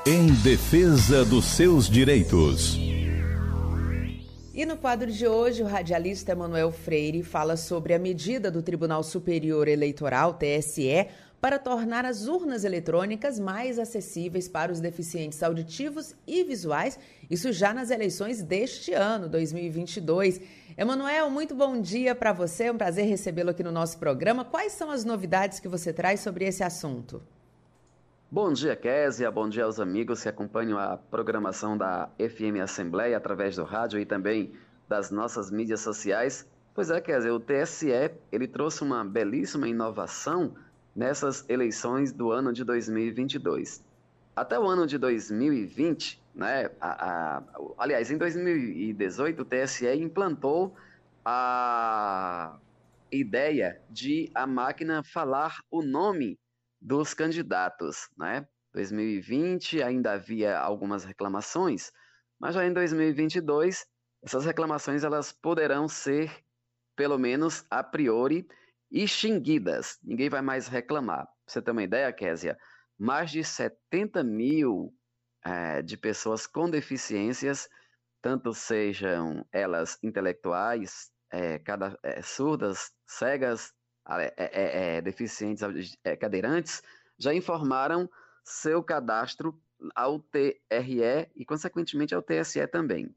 [0.03, 2.75] Em defesa dos seus direitos.
[4.51, 9.03] E no quadro de hoje, o radialista Emanuel Freire fala sobre a medida do Tribunal
[9.03, 11.05] Superior Eleitoral, TSE,
[11.39, 16.97] para tornar as urnas eletrônicas mais acessíveis para os deficientes auditivos e visuais,
[17.29, 20.41] isso já nas eleições deste ano, 2022.
[20.77, 22.65] Emanuel, muito bom dia para você.
[22.65, 24.43] É um prazer recebê-lo aqui no nosso programa.
[24.43, 27.23] Quais são as novidades que você traz sobre esse assunto?
[28.29, 29.31] Bom dia, Késia.
[29.31, 34.05] Bom dia aos amigos que acompanham a programação da FM Assembleia através do rádio e
[34.05, 34.51] também
[34.85, 36.45] das nossas mídias sociais.
[36.73, 37.89] Pois é, Késia, o TSE
[38.29, 40.55] ele trouxe uma belíssima inovação
[40.93, 43.81] nessas eleições do ano de 2022.
[44.35, 47.43] Até o ano de 2020, né, a, a,
[47.77, 50.75] aliás, em 2018, o TSE implantou
[51.23, 52.59] a
[53.09, 56.37] ideia de a máquina falar o nome
[56.81, 58.09] dos candidatos.
[58.17, 58.45] Né?
[58.73, 61.91] 2020 ainda havia algumas reclamações,
[62.37, 63.85] mas já em 2022
[64.21, 66.43] essas reclamações elas poderão ser,
[66.95, 68.45] pelo menos a priori,
[68.91, 69.99] extinguidas.
[70.03, 71.25] Ninguém vai mais reclamar.
[71.25, 72.57] Pra você ter uma ideia, Késia,
[72.97, 74.93] mais de 70 mil
[75.43, 77.69] é, de pessoas com deficiências,
[78.21, 83.73] tanto sejam elas intelectuais, é, cada, é, surdas, cegas,
[85.03, 85.61] deficientes,
[86.19, 86.83] cadeirantes,
[87.17, 88.07] já informaram
[88.43, 89.59] seu cadastro
[89.95, 93.15] ao TRE e, consequentemente, ao TSE também.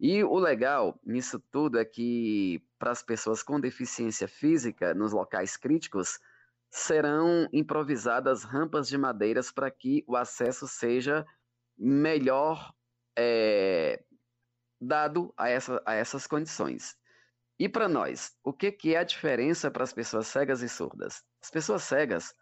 [0.00, 5.56] E o legal nisso tudo é que, para as pessoas com deficiência física, nos locais
[5.56, 6.18] críticos,
[6.72, 11.26] serão improvisadas rampas de madeiras para que o acesso seja
[11.76, 12.72] melhor
[13.16, 14.02] é,
[14.80, 16.96] dado a, essa, a essas condições.
[17.58, 21.22] E para nós, o que, que é a diferença para as pessoas cegas e surdas?
[21.42, 22.34] As pessoas cegas,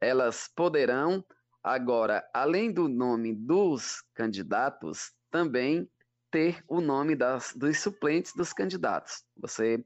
[0.00, 1.24] elas poderão
[1.60, 5.90] agora, além do nome dos candidatos, também
[6.30, 9.24] ter o nome das, dos suplentes dos candidatos.
[9.36, 9.84] Você,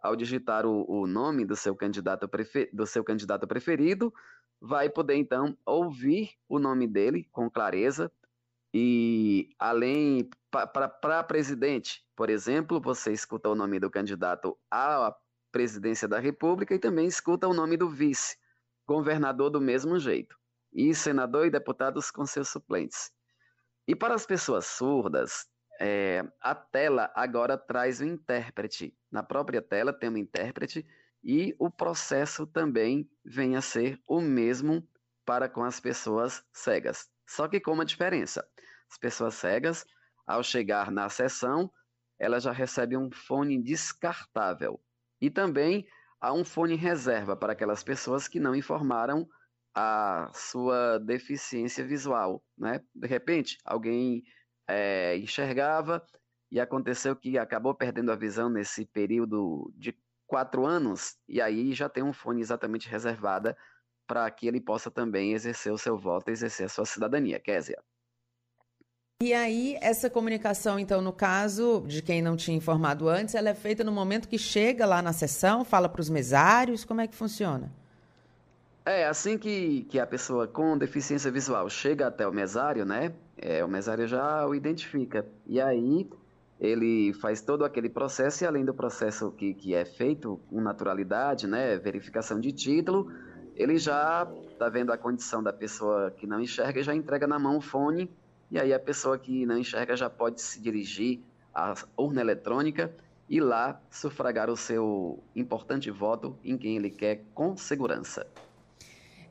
[0.00, 4.12] ao digitar o, o nome do seu, candidato prefer, do seu candidato preferido,
[4.60, 8.10] vai poder então ouvir o nome dele com clareza,
[8.72, 15.16] e além, para presidente, por exemplo, você escuta o nome do candidato à
[15.50, 18.36] presidência da República e também escuta o nome do vice,
[18.86, 20.36] governador do mesmo jeito,
[20.72, 23.10] e senador e deputados com seus suplentes.
[23.86, 28.96] E para as pessoas surdas, é, a tela agora traz o intérprete.
[29.10, 30.86] Na própria tela tem um intérprete
[31.22, 34.86] e o processo também vem a ser o mesmo
[35.24, 37.08] para com as pessoas cegas.
[37.26, 38.46] Só que com uma diferença.
[38.90, 39.84] As pessoas cegas,
[40.26, 41.70] ao chegar na sessão,
[42.18, 44.80] elas já recebem um fone descartável.
[45.20, 45.86] E também
[46.20, 49.28] há um fone reserva para aquelas pessoas que não informaram
[49.74, 52.42] a sua deficiência visual.
[52.56, 52.80] Né?
[52.94, 54.24] De repente, alguém
[54.68, 56.04] é, enxergava
[56.50, 61.88] e aconteceu que acabou perdendo a visão nesse período de quatro anos, e aí já
[61.88, 63.56] tem um fone exatamente reservada
[64.06, 67.40] para que ele possa também exercer o seu voto, exercer a sua cidadania.
[67.40, 67.78] Késia.
[69.20, 73.54] E aí, essa comunicação, então, no caso de quem não tinha informado antes, ela é
[73.54, 77.16] feita no momento que chega lá na sessão, fala para os mesários, como é que
[77.16, 77.70] funciona?
[78.86, 83.12] É, assim que, que a pessoa com deficiência visual chega até o mesário, né?
[83.40, 85.26] É, o mesário já o identifica.
[85.46, 86.08] E aí
[86.60, 91.46] ele faz todo aquele processo, e além do processo que, que é feito com naturalidade,
[91.46, 91.76] né?
[91.76, 93.12] Verificação de título,
[93.54, 97.38] ele já está vendo a condição da pessoa que não enxerga e já entrega na
[97.38, 98.10] mão o fone
[98.50, 101.20] e aí a pessoa que não enxerga já pode se dirigir
[101.54, 102.94] à urna eletrônica
[103.28, 108.26] e lá sufragar o seu importante voto em quem ele quer com segurança.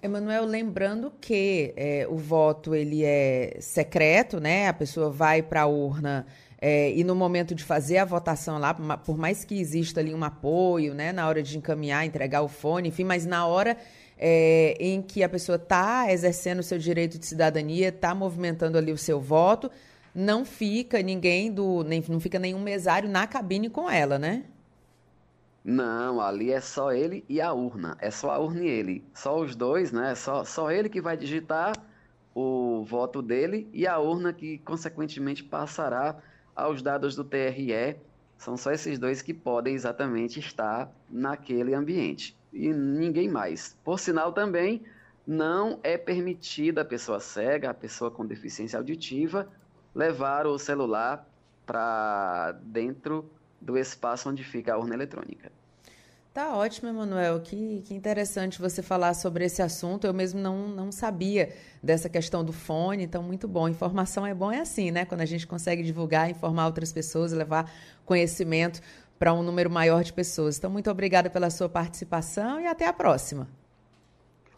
[0.02, 4.68] Emanuel, lembrando que é, o voto ele é secreto, né?
[4.68, 6.26] A pessoa vai para a urna
[6.60, 10.24] é, e no momento de fazer a votação lá, por mais que exista ali um
[10.24, 13.78] apoio, né, na hora de encaminhar, entregar o fone, enfim, mas na hora
[14.18, 18.92] é, em que a pessoa está exercendo o seu direito de cidadania, está movimentando ali
[18.92, 19.70] o seu voto,
[20.16, 21.84] não fica ninguém do.
[21.84, 24.46] Nem, não fica nenhum mesário na cabine com ela, né?
[25.70, 27.98] Não, ali é só ele e a urna.
[28.00, 29.04] É só a urna e ele.
[29.14, 30.16] Só os dois, né?
[30.16, 31.74] Só, só ele que vai digitar
[32.34, 36.16] o voto dele e a urna que, consequentemente, passará
[36.56, 37.98] aos dados do TRE.
[38.38, 43.78] São só esses dois que podem exatamente estar naquele ambiente e ninguém mais.
[43.84, 44.82] Por sinal, também
[45.28, 49.50] não é permitida a pessoa cega, a pessoa com deficiência auditiva,
[49.94, 51.28] levar o celular
[51.66, 55.57] para dentro do espaço onde fica a urna eletrônica.
[56.38, 57.40] Tá ótimo, Emanuel.
[57.40, 60.06] Que, que interessante você falar sobre esse assunto.
[60.06, 63.68] Eu mesmo não, não sabia dessa questão do fone, então muito bom.
[63.68, 65.04] Informação é bom, é assim, né?
[65.04, 67.72] Quando a gente consegue divulgar, informar outras pessoas, levar
[68.06, 68.82] conhecimento
[69.18, 70.60] para um número maior de pessoas.
[70.60, 73.48] Então, muito obrigada pela sua participação e até a próxima.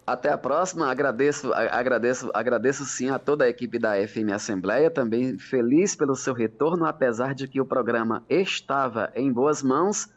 [0.05, 0.91] Até a próxima.
[0.91, 4.91] Agradeço, agradeço, agradeço sim a toda a equipe da FM Assembleia.
[4.91, 10.09] Também feliz pelo seu retorno, apesar de que o programa estava em boas mãos,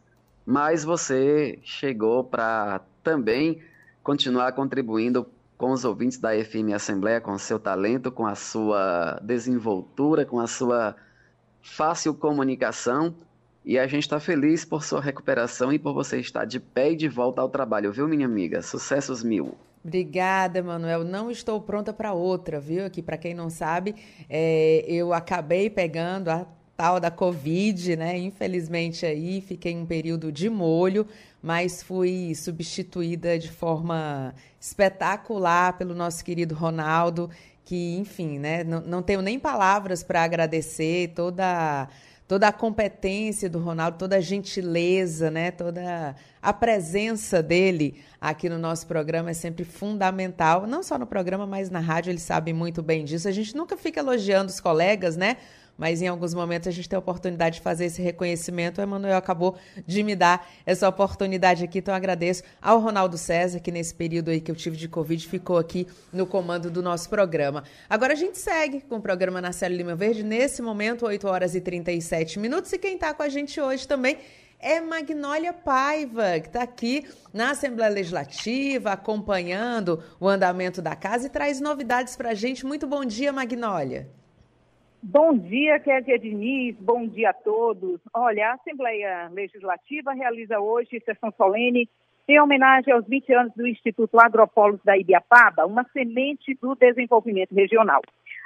[0.45, 3.61] mas você chegou para também
[4.03, 5.27] continuar contribuindo
[5.57, 10.41] com os ouvintes da FM Assembleia, com o seu talento, com a sua desenvoltura, com
[10.41, 10.97] a sua
[11.61, 13.15] fácil comunicação
[13.65, 16.97] e a gente está feliz por sua recuperação e por você estar de pé e
[16.97, 18.61] de volta ao trabalho, viu, minha amiga?
[18.61, 19.55] Sucessos mil.
[19.85, 21.05] Obrigada, Manuel.
[21.05, 22.85] Não estou pronta para outra, viu?
[22.85, 23.95] Aqui, para quem não sabe,
[24.29, 26.47] é, eu acabei pegando a
[26.83, 28.18] tal da Covid, né?
[28.18, 31.07] Infelizmente aí fiquei um período de molho,
[31.40, 37.31] mas fui substituída de forma espetacular pelo nosso querido Ronaldo,
[37.64, 38.64] que, enfim, né?
[38.64, 41.88] Não, não tenho nem palavras para agradecer toda
[42.27, 45.53] toda a competência do Ronaldo, toda a gentileza, né?
[45.53, 51.47] Toda a presença dele aqui no nosso programa é sempre fundamental, não só no programa,
[51.47, 53.29] mas na rádio, ele sabe muito bem disso.
[53.29, 55.37] A gente nunca fica elogiando os colegas, né?
[55.79, 58.79] Mas em alguns momentos a gente tem a oportunidade de fazer esse reconhecimento.
[58.79, 59.57] O Emanuel acabou
[59.87, 64.41] de me dar essa oportunidade aqui, então agradeço ao Ronaldo César, que nesse período aí
[64.41, 67.65] que eu tive de Covid ficou aqui no comando do nosso programa.
[67.89, 71.61] Agora a gente segue com o programa Célia Lima Verde, nesse momento, 8 horas e
[71.61, 74.19] 37 minutos, e quem está com a gente hoje também
[74.59, 81.31] é Magnólia Paiva, que está aqui na Assembleia Legislativa, acompanhando o andamento da casa e
[81.31, 82.65] traz novidades para a gente.
[82.65, 84.22] Muito bom dia, Magnólia.
[85.05, 88.01] Bom dia, Kézia Diniz, bom dia a todos.
[88.15, 91.88] Olha, a Assembleia Legislativa realiza hoje sessão solene
[92.29, 98.01] em homenagem aos 20 anos do Instituto Agropolos da Ibiapaba, uma semente do desenvolvimento regional.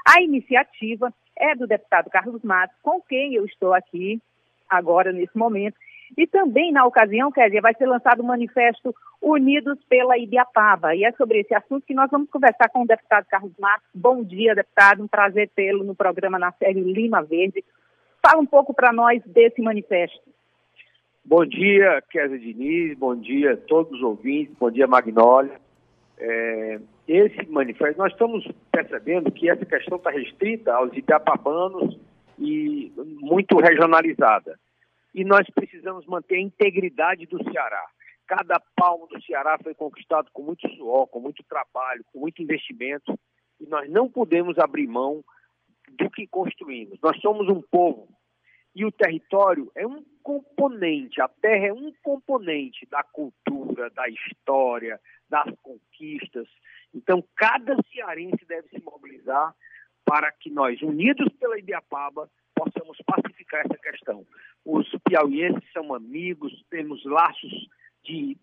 [0.08, 4.18] A iniciativa é do deputado Carlos Matos, com quem eu estou aqui
[4.66, 5.76] agora nesse momento,
[6.16, 10.94] e também, na ocasião, Kézia, vai ser lançado o manifesto Unidos pela Ibiapaba.
[10.94, 13.88] E é sobre esse assunto que nós vamos conversar com o deputado Carlos Marcos.
[13.94, 15.02] Bom dia, deputado.
[15.02, 17.64] Um prazer tê-lo no programa na série Lima Verde.
[18.24, 20.20] Fala um pouco para nós desse manifesto.
[21.24, 22.96] Bom dia, Kézia Diniz.
[22.96, 24.54] Bom dia a todos os ouvintes.
[24.58, 25.60] Bom dia, Magnólia.
[26.18, 26.78] É,
[27.08, 31.98] esse manifesto, nós estamos percebendo que essa questão está restrita aos ibiapabanos
[32.38, 34.56] e muito regionalizada
[35.16, 37.82] e nós precisamos manter a integridade do Ceará.
[38.26, 43.18] Cada palmo do Ceará foi conquistado com muito suor, com muito trabalho, com muito investimento,
[43.58, 45.24] e nós não podemos abrir mão
[45.88, 47.00] do que construímos.
[47.00, 48.08] Nós somos um povo
[48.74, 55.00] e o território é um componente, a terra é um componente da cultura, da história,
[55.30, 56.46] das conquistas.
[56.92, 59.54] Então, cada cearense deve se mobilizar
[60.04, 64.26] para que nós, unidos pela Ibiapaba, possamos pacificar essa questão.
[64.64, 67.68] Os piauienses são amigos, temos laços
[68.02, 68.36] de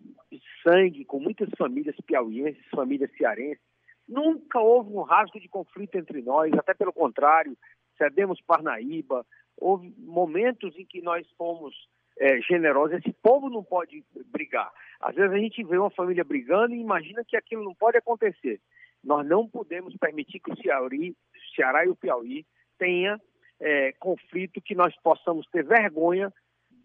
[0.62, 3.62] sangue com muitas famílias piauienses, famílias cearenses.
[4.08, 7.56] Nunca houve um rasgo de conflito entre nós, até pelo contrário,
[7.96, 11.74] cedemos Parnaíba, houve momentos em que nós fomos
[12.18, 12.98] é, generosos.
[12.98, 14.70] Esse povo não pode brigar.
[15.00, 18.60] Às vezes a gente vê uma família brigando e imagina que aquilo não pode acontecer.
[19.02, 22.46] Nós não podemos permitir que o Ceará, e o Piauí
[22.78, 23.20] tenha
[23.60, 26.32] é, conflito, que nós possamos ter vergonha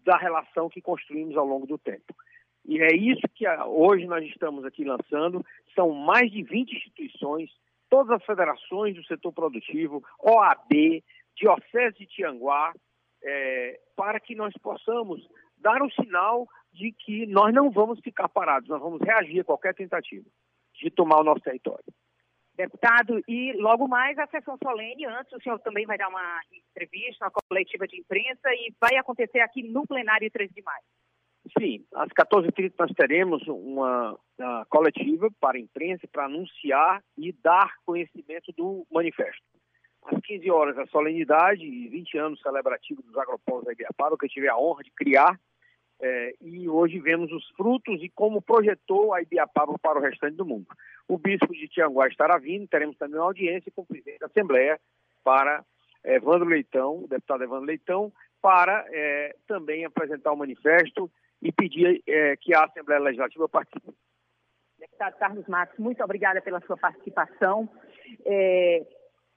[0.04, 2.14] da relação que construímos ao longo do tempo.
[2.64, 5.44] E é isso que hoje nós estamos aqui lançando.
[5.74, 7.50] São mais de 20 instituições,
[7.88, 11.02] todas as federações do setor produtivo, OAB,
[11.36, 12.72] Diocese de Tianguá,
[13.22, 15.26] é, para que nós possamos
[15.58, 19.74] dar um sinal de que nós não vamos ficar parados, nós vamos reagir a qualquer
[19.74, 20.26] tentativa
[20.74, 21.84] de tomar o nosso território.
[22.60, 27.24] Deputado, e logo mais a sessão solene, antes o senhor também vai dar uma entrevista,
[27.24, 30.84] uma coletiva de imprensa e vai acontecer aqui no plenário 13 de maio.
[31.58, 37.76] Sim, às 14h30 nós teremos uma, uma coletiva para a imprensa para anunciar e dar
[37.86, 39.42] conhecimento do manifesto.
[40.04, 44.30] Às 15 horas, a solenidade e 20 anos celebrativo dos agropolos da Ibiapaba, que eu
[44.30, 45.40] tive a honra de criar.
[46.02, 50.46] É, e hoje vemos os frutos e como projetou a Ibiapaba para o restante do
[50.46, 50.66] mundo.
[51.06, 54.80] O bispo de Tianguá estará vindo, teremos também uma audiência com o presidente da Assembleia
[55.22, 55.62] para
[56.02, 61.10] é, Evandro Leitão, o deputado Evandro Leitão, para é, também apresentar o manifesto
[61.42, 63.92] e pedir é, que a Assembleia Legislativa participe.
[64.78, 67.68] Deputado Carlos Matos, muito obrigada pela sua participação.
[68.24, 68.86] É,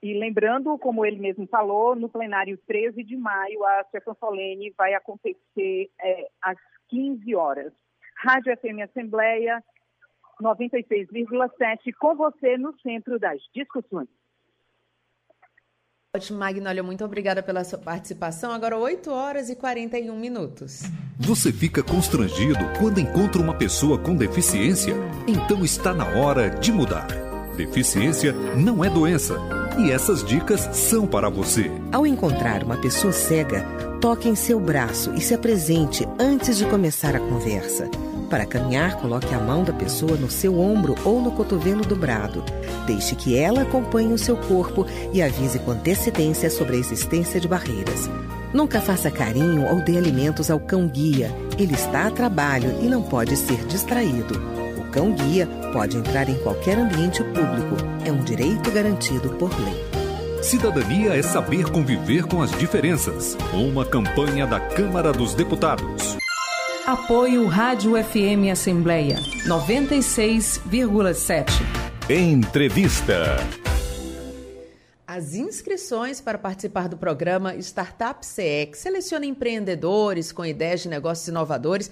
[0.03, 4.93] e lembrando, como ele mesmo falou, no plenário 13 de maio, a sessão solene vai
[4.93, 6.57] acontecer é, às
[6.89, 7.71] 15 horas.
[8.17, 9.63] Rádio FM Assembleia
[10.41, 14.09] 96,7, com você no centro das discussões.
[16.13, 18.51] Ótimo, Magnólia, muito obrigada pela sua participação.
[18.51, 20.81] Agora 8 horas e 41 minutos.
[21.17, 24.93] Você fica constrangido quando encontra uma pessoa com deficiência?
[25.25, 27.32] Então está na hora de mudar.
[27.55, 29.37] Deficiência não é doença
[29.77, 31.71] e essas dicas são para você.
[31.91, 33.61] Ao encontrar uma pessoa cega,
[34.01, 37.89] toque em seu braço e se apresente antes de começar a conversa.
[38.29, 42.43] Para caminhar, coloque a mão da pessoa no seu ombro ou no cotovelo dobrado.
[42.87, 47.47] Deixe que ela acompanhe o seu corpo e avise com antecedência sobre a existência de
[47.47, 48.09] barreiras.
[48.51, 51.31] Nunca faça carinho ou dê alimentos ao cão-guia.
[51.59, 54.62] Ele está a trabalho e não pode ser distraído.
[54.93, 57.75] O cão-guia pode entrar em qualquer ambiente público.
[58.05, 59.73] É um direito garantido por lei.
[60.43, 63.35] Cidadania é saber conviver com as diferenças.
[63.51, 66.15] Uma campanha da Câmara dos Deputados.
[66.85, 69.15] Apoio Rádio FM Assembleia
[69.47, 71.47] 96,7.
[72.07, 73.37] Entrevista.
[75.07, 81.27] As inscrições para participar do programa Startup CE, que seleciona empreendedores com ideias de negócios
[81.27, 81.89] inovadores,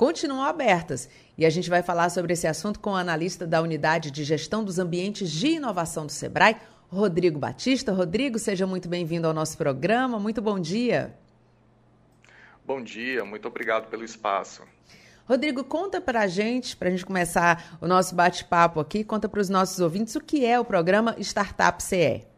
[0.00, 1.10] continuam abertas.
[1.36, 4.64] E a gente vai falar sobre esse assunto com o analista da Unidade de Gestão
[4.64, 6.56] dos Ambientes de Inovação do Sebrae,
[6.88, 7.92] Rodrigo Batista.
[7.92, 10.18] Rodrigo, seja muito bem-vindo ao nosso programa.
[10.18, 11.14] Muito bom dia.
[12.64, 14.62] Bom dia, muito obrigado pelo espaço.
[15.26, 19.40] Rodrigo, conta para a gente, para a gente começar o nosso bate-papo aqui, conta para
[19.40, 22.29] os nossos ouvintes o que é o programa Startup CE.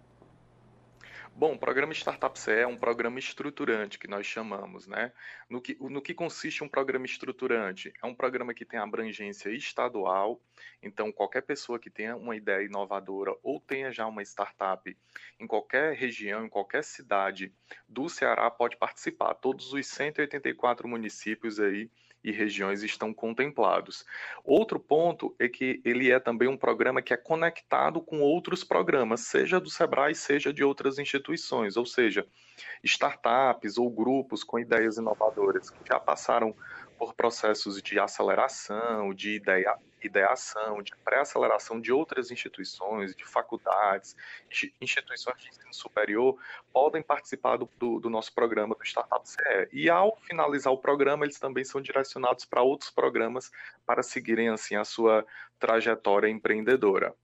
[1.35, 5.13] Bom, o programa Startup CE é um programa estruturante que nós chamamos, né?
[5.49, 7.93] No que, no que consiste um programa estruturante?
[8.03, 10.39] É um programa que tem abrangência estadual,
[10.83, 14.95] então qualquer pessoa que tenha uma ideia inovadora ou tenha já uma startup
[15.41, 17.51] em qualquer região, em qualquer cidade
[17.89, 19.35] do Ceará pode participar.
[19.35, 21.91] Todos os 184 municípios aí
[22.23, 24.05] e regiões estão contemplados.
[24.45, 29.23] Outro ponto é que ele é também um programa que é conectado com outros programas,
[29.23, 32.27] seja do Sebrae, seja de outras instituições, ou seja,
[32.83, 36.55] startups ou grupos com ideias inovadoras que já passaram
[36.99, 39.77] por processos de aceleração, de ideia,
[40.07, 44.17] ideação, de pré-aceleração de outras instituições, de faculdades,
[44.81, 46.37] instituições de ensino superior,
[46.73, 49.69] podem participar do, do, do nosso programa do Startup CE.
[49.73, 53.51] E ao finalizar o programa, eles também são direcionados para outros programas
[53.87, 55.25] para seguirem assim a sua
[55.59, 57.15] trajetória empreendedora.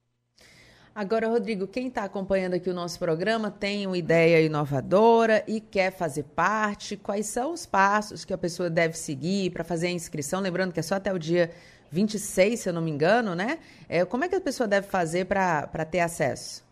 [0.99, 5.91] Agora, Rodrigo, quem está acompanhando aqui o nosso programa tem uma ideia inovadora e quer
[5.91, 6.97] fazer parte.
[6.97, 10.41] Quais são os passos que a pessoa deve seguir para fazer a inscrição?
[10.41, 11.51] Lembrando que é só até o dia
[11.91, 13.59] 26, se eu não me engano, né?
[13.87, 16.63] É, como é que a pessoa deve fazer para ter acesso?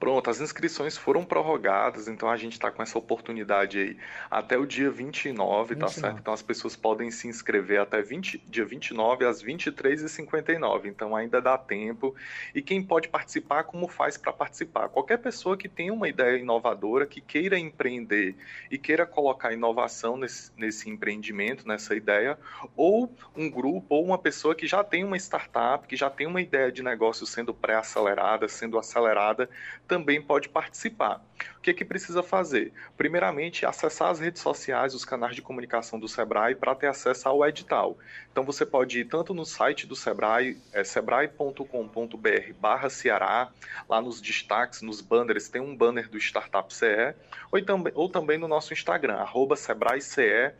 [0.00, 3.98] Pronto, as inscrições foram prorrogadas, então a gente está com essa oportunidade aí
[4.30, 6.18] até o dia 29, 29, tá certo?
[6.20, 11.58] Então as pessoas podem se inscrever até 20, dia 29 às 23h59, então ainda dá
[11.58, 12.16] tempo.
[12.54, 14.88] E quem pode participar, como faz para participar?
[14.88, 18.34] Qualquer pessoa que tenha uma ideia inovadora, que queira empreender
[18.70, 22.38] e queira colocar inovação nesse, nesse empreendimento, nessa ideia,
[22.74, 26.40] ou um grupo, ou uma pessoa que já tem uma startup, que já tem uma
[26.40, 29.46] ideia de negócio sendo pré-acelerada, sendo acelerada,
[29.90, 31.20] também pode participar.
[31.56, 32.72] O que, é que precisa fazer?
[32.96, 37.44] Primeiramente, acessar as redes sociais, os canais de comunicação do Sebrae para ter acesso ao
[37.44, 37.98] edital.
[38.30, 43.50] Então você pode ir tanto no site do Sebrae, é sebrae.com.br barra Ceará,
[43.88, 47.16] lá nos destaques, nos banners, tem um banner do Startup CE,
[47.50, 49.26] ou, também, ou também no nosso Instagram,
[49.56, 50.54] SebraeCE,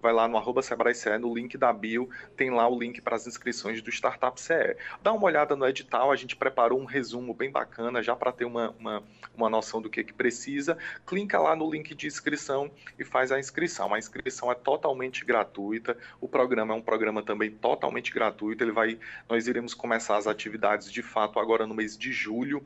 [0.00, 3.16] vai lá no arroba Sebrae CE, no link da bio, tem lá o link para
[3.16, 4.76] as inscrições do Startup CE.
[5.02, 8.44] Dá uma olhada no edital, a gente preparou um resumo bem bacana, já para ter
[8.44, 9.02] uma, uma,
[9.36, 10.76] uma noção do que, que precisa.
[11.06, 13.92] Clica lá no link de inscrição e faz a inscrição.
[13.94, 18.98] A inscrição é totalmente gratuita, o programa é um programa também totalmente gratuito, ele vai,
[19.28, 22.64] nós iremos começar as atividades de fato agora no mês de julho,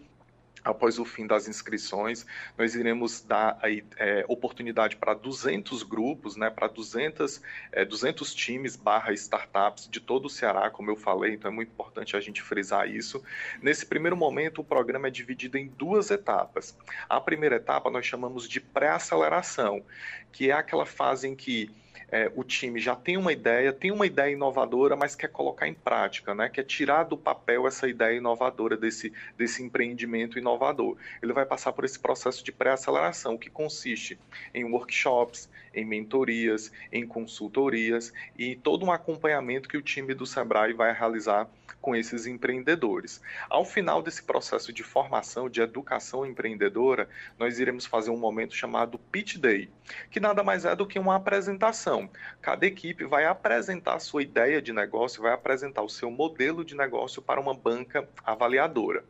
[0.65, 6.51] após o fim das inscrições, nós iremos dar aí, é, oportunidade para 200 grupos, né,
[6.51, 7.41] para 200,
[7.73, 11.71] é, 200 times barra startups de todo o Ceará, como eu falei, então é muito
[11.71, 13.23] importante a gente frisar isso.
[13.63, 16.77] Nesse primeiro momento, o programa é dividido em duas etapas.
[17.09, 19.83] A primeira etapa nós chamamos de pré-aceleração,
[20.33, 21.71] que é aquela fase em que
[22.11, 25.75] é, o time já tem uma ideia, tem uma ideia inovadora, mas quer colocar em
[25.75, 26.49] prática, né?
[26.49, 30.97] quer tirar do papel essa ideia inovadora desse, desse empreendimento inovador.
[31.23, 34.19] Ele vai passar por esse processo de pré-aceleração, que consiste
[34.53, 40.73] em workshops, em mentorias, em consultorias e todo um acompanhamento que o time do Sebrae
[40.73, 41.49] vai realizar
[41.81, 43.21] com esses empreendedores.
[43.49, 47.09] Ao final desse processo de formação, de educação empreendedora,
[47.39, 49.71] nós iremos fazer um momento chamado Pitch Day,
[50.11, 52.09] que nada mais é do que uma apresentação.
[52.41, 56.77] Cada equipe vai apresentar a sua ideia de negócio, vai apresentar o seu modelo de
[56.77, 59.05] negócio para uma banca avaliadora.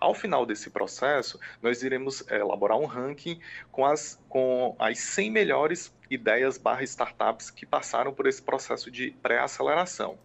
[0.00, 3.38] Ao final desse processo, nós iremos eh, elaborar um ranking
[3.70, 9.10] com as, com as 100 melhores ideias barra startups que passaram por esse processo de
[9.22, 10.18] pré-aceleração.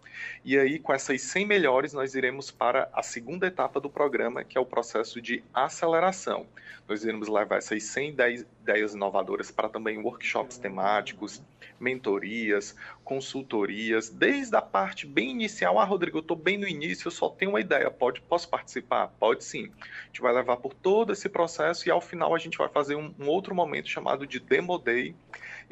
[0.43, 4.57] E aí, com essas 100 melhores, nós iremos para a segunda etapa do programa, que
[4.57, 6.45] é o processo de aceleração.
[6.87, 8.15] Nós iremos levar essas 100
[8.61, 11.41] ideias inovadoras para também workshops temáticos,
[11.79, 15.79] mentorias, consultorias, desde a parte bem inicial.
[15.79, 19.07] Ah, Rodrigo, eu estou bem no início, eu só tenho uma ideia, pode, posso participar?
[19.19, 19.71] Pode sim.
[19.81, 22.95] A gente vai levar por todo esse processo e ao final a gente vai fazer
[22.95, 25.15] um, um outro momento chamado de Demo Day,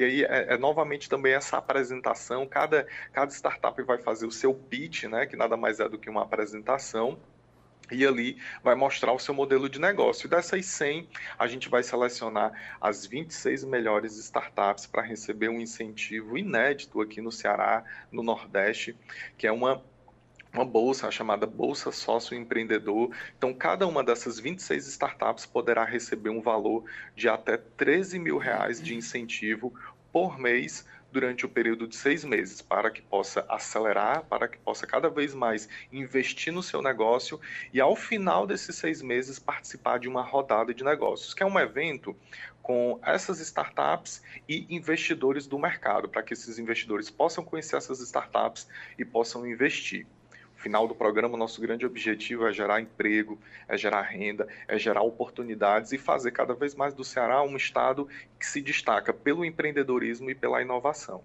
[0.02, 4.54] e aí é, é, novamente também essa apresentação, cada, cada startup vai fazer o seu
[4.54, 7.20] pitch, né, que nada mais é do que uma apresentação,
[7.92, 10.28] e ali vai mostrar o seu modelo de negócio.
[10.28, 17.02] Dessas 100, a gente vai selecionar as 26 melhores startups para receber um incentivo inédito
[17.02, 18.98] aqui no Ceará, no Nordeste,
[19.38, 19.84] que é uma
[20.54, 23.10] uma bolsa chamada Bolsa Sócio Empreendedor.
[23.38, 26.84] Então, cada uma dessas 26 startups poderá receber um valor
[27.16, 29.74] de até 13 mil reais de incentivo
[30.12, 34.88] por mês durante o período de seis meses, para que possa acelerar, para que possa
[34.88, 37.40] cada vez mais investir no seu negócio
[37.74, 41.60] e, ao final desses seis meses, participar de uma rodada de negócios, que é um
[41.60, 42.16] evento
[42.62, 48.68] com essas startups e investidores do mercado, para que esses investidores possam conhecer essas startups
[48.98, 50.08] e possam investir
[50.62, 53.38] final do programa, nosso grande objetivo é gerar emprego,
[53.68, 58.08] é gerar renda, é gerar oportunidades e fazer cada vez mais do Ceará um estado
[58.40, 61.22] que se destaca pelo empreendedorismo e pela inovação.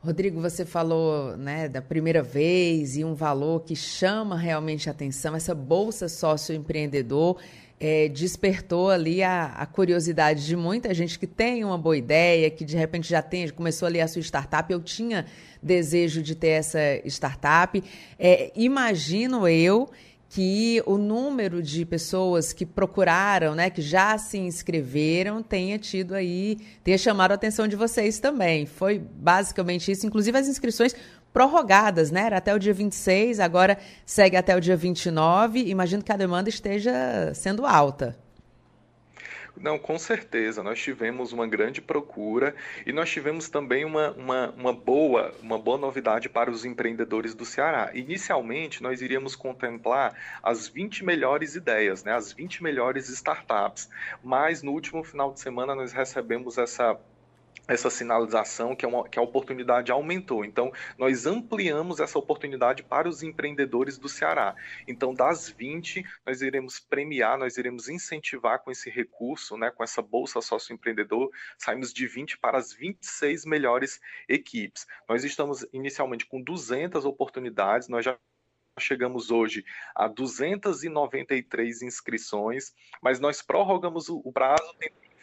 [0.00, 5.34] Rodrigo, você falou né, da primeira vez e um valor que chama realmente a atenção,
[5.34, 7.40] essa bolsa sócio-empreendedor
[7.80, 12.64] é, despertou ali a, a, curiosidade de muita gente que tem uma boa ideia, que
[12.64, 14.72] de repente já tem, começou ali a sua startup.
[14.72, 15.26] Eu tinha
[15.62, 17.82] desejo de ter essa startup.
[18.18, 19.88] É, imagino eu
[20.30, 26.58] que o número de pessoas que procuraram, né, que já se inscreveram, tenha tido aí,
[26.84, 28.66] tenha chamado a atenção de vocês também.
[28.66, 30.94] Foi basicamente isso, inclusive as inscrições
[31.38, 32.22] prorrogadas, né?
[32.22, 35.68] Era até o dia 26, agora segue até o dia 29.
[35.68, 38.18] Imagino que a demanda esteja sendo alta.
[39.56, 40.64] Não, com certeza.
[40.64, 45.78] Nós tivemos uma grande procura e nós tivemos também uma, uma, uma, boa, uma boa
[45.78, 47.92] novidade para os empreendedores do Ceará.
[47.94, 53.88] Inicialmente, nós iríamos contemplar as 20 melhores ideias, né, as 20 melhores startups.
[54.24, 56.98] Mas no último final de semana nós recebemos essa
[57.68, 60.44] essa sinalização que, é uma, que a oportunidade aumentou.
[60.44, 64.56] Então, nós ampliamos essa oportunidade para os empreendedores do Ceará.
[64.88, 70.00] Então, das 20, nós iremos premiar, nós iremos incentivar com esse recurso, né, com essa
[70.00, 74.86] Bolsa Sócio Empreendedor, saímos de 20 para as 26 melhores equipes.
[75.06, 78.18] Nós estamos inicialmente com 200 oportunidades, nós já
[78.78, 79.64] chegamos hoje
[79.94, 84.72] a 293 inscrições, mas nós prorrogamos o prazo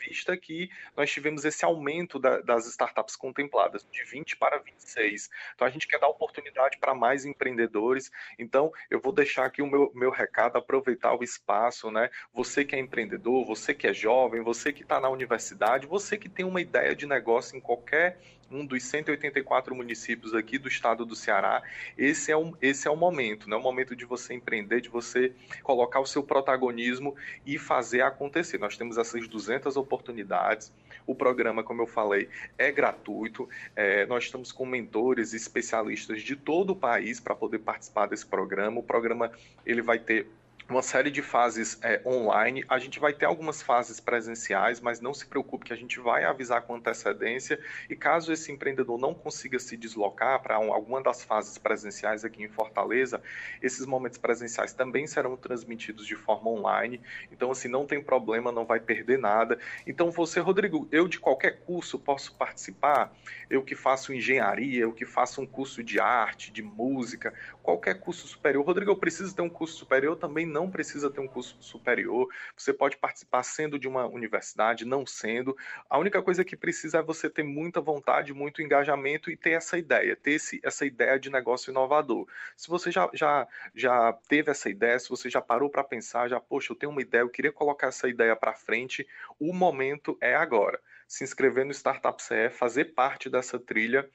[0.07, 5.29] vista que nós tivemos esse aumento da, das startups contempladas, de 20 para 26.
[5.53, 8.11] Então, a gente quer dar oportunidade para mais empreendedores.
[8.37, 12.09] Então, eu vou deixar aqui o meu, meu recado, aproveitar o espaço, né?
[12.33, 16.29] Você que é empreendedor, você que é jovem, você que está na universidade, você que
[16.29, 18.17] tem uma ideia de negócio em qualquer
[18.51, 21.63] um dos 184 municípios aqui do estado do Ceará,
[21.97, 23.55] esse é, um, esse é o momento, né?
[23.55, 25.33] o momento de você empreender, de você
[25.63, 27.15] colocar o seu protagonismo
[27.45, 28.57] e fazer acontecer.
[28.57, 30.71] Nós temos essas 200 oportunidades,
[31.05, 36.35] o programa, como eu falei, é gratuito, é, nós estamos com mentores e especialistas de
[36.35, 39.31] todo o país para poder participar desse programa, o programa
[39.65, 40.27] ele vai ter
[40.67, 42.65] uma série de fases é, online.
[42.67, 46.23] A gente vai ter algumas fases presenciais, mas não se preocupe que a gente vai
[46.23, 47.59] avisar com antecedência.
[47.87, 52.43] E caso esse empreendedor não consiga se deslocar para um, alguma das fases presenciais aqui
[52.43, 53.21] em Fortaleza,
[53.61, 56.99] esses momentos presenciais também serão transmitidos de forma online.
[57.31, 59.59] Então, assim, não tem problema, não vai perder nada.
[59.85, 63.13] Então, você, Rodrigo, eu de qualquer curso posso participar.
[63.49, 68.27] Eu que faço engenharia, eu que faço um curso de arte, de música, qualquer curso
[68.27, 68.65] superior.
[68.65, 72.73] Rodrigo, eu preciso ter um curso superior também não precisa ter um curso superior, você
[72.73, 75.55] pode participar sendo de uma universidade, não sendo.
[75.89, 79.77] A única coisa que precisa é você ter muita vontade, muito engajamento e ter essa
[79.77, 82.25] ideia, ter esse, essa ideia de negócio inovador.
[82.55, 86.39] Se você já, já, já teve essa ideia, se você já parou para pensar, já,
[86.39, 89.05] poxa, eu tenho uma ideia, eu queria colocar essa ideia para frente,
[89.37, 90.79] o momento é agora.
[91.07, 94.09] Se inscrever no Startup CE, fazer parte dessa trilha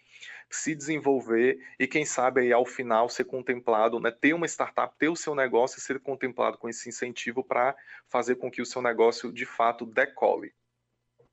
[0.50, 5.08] se desenvolver e quem sabe aí ao final ser contemplado, né, ter uma startup, ter
[5.08, 7.76] o seu negócio e ser contemplado com esse incentivo para
[8.08, 10.52] fazer com que o seu negócio de fato decole.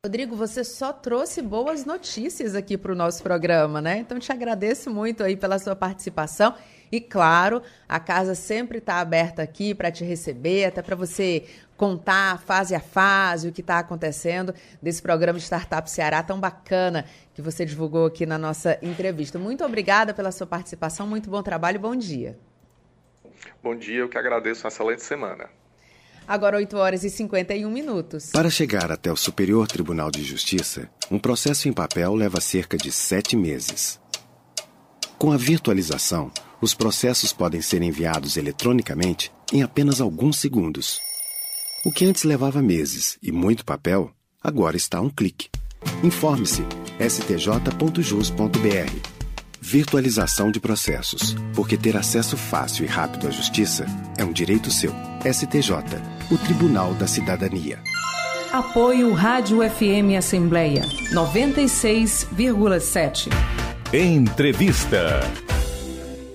[0.06, 3.98] Rodrigo, você só trouxe boas notícias aqui para o nosso programa, né?
[3.98, 6.56] Então te agradeço muito aí pela sua participação.
[6.92, 11.46] E claro, a casa sempre está aberta aqui para te receber, até para você
[11.78, 17.06] contar fase a fase o que está acontecendo desse programa de Startup Ceará tão bacana
[17.34, 19.38] que você divulgou aqui na nossa entrevista.
[19.38, 22.38] Muito obrigada pela sua participação, muito bom trabalho, bom dia.
[23.62, 25.50] Bom dia, eu que agradeço, uma excelente semana.
[26.28, 28.32] Agora 8 horas e 51 minutos.
[28.32, 32.92] Para chegar até o Superior Tribunal de Justiça, um processo em papel leva cerca de
[32.92, 33.98] sete meses.
[35.18, 41.00] Com a virtualização, os processos podem ser enviados eletronicamente em apenas alguns segundos.
[41.88, 44.12] O que antes levava meses e muito papel,
[44.44, 45.48] agora está a um clique.
[46.04, 46.66] Informe-se
[47.00, 48.92] stj.jus.br.
[49.62, 53.86] Virtualização de processos, porque ter acesso fácil e rápido à justiça
[54.18, 54.92] é um direito seu.
[55.24, 55.76] STJ,
[56.30, 57.80] o Tribunal da Cidadania.
[58.52, 60.82] Apoio Rádio FM Assembleia
[61.14, 63.30] 96,7.
[63.94, 65.22] Entrevista.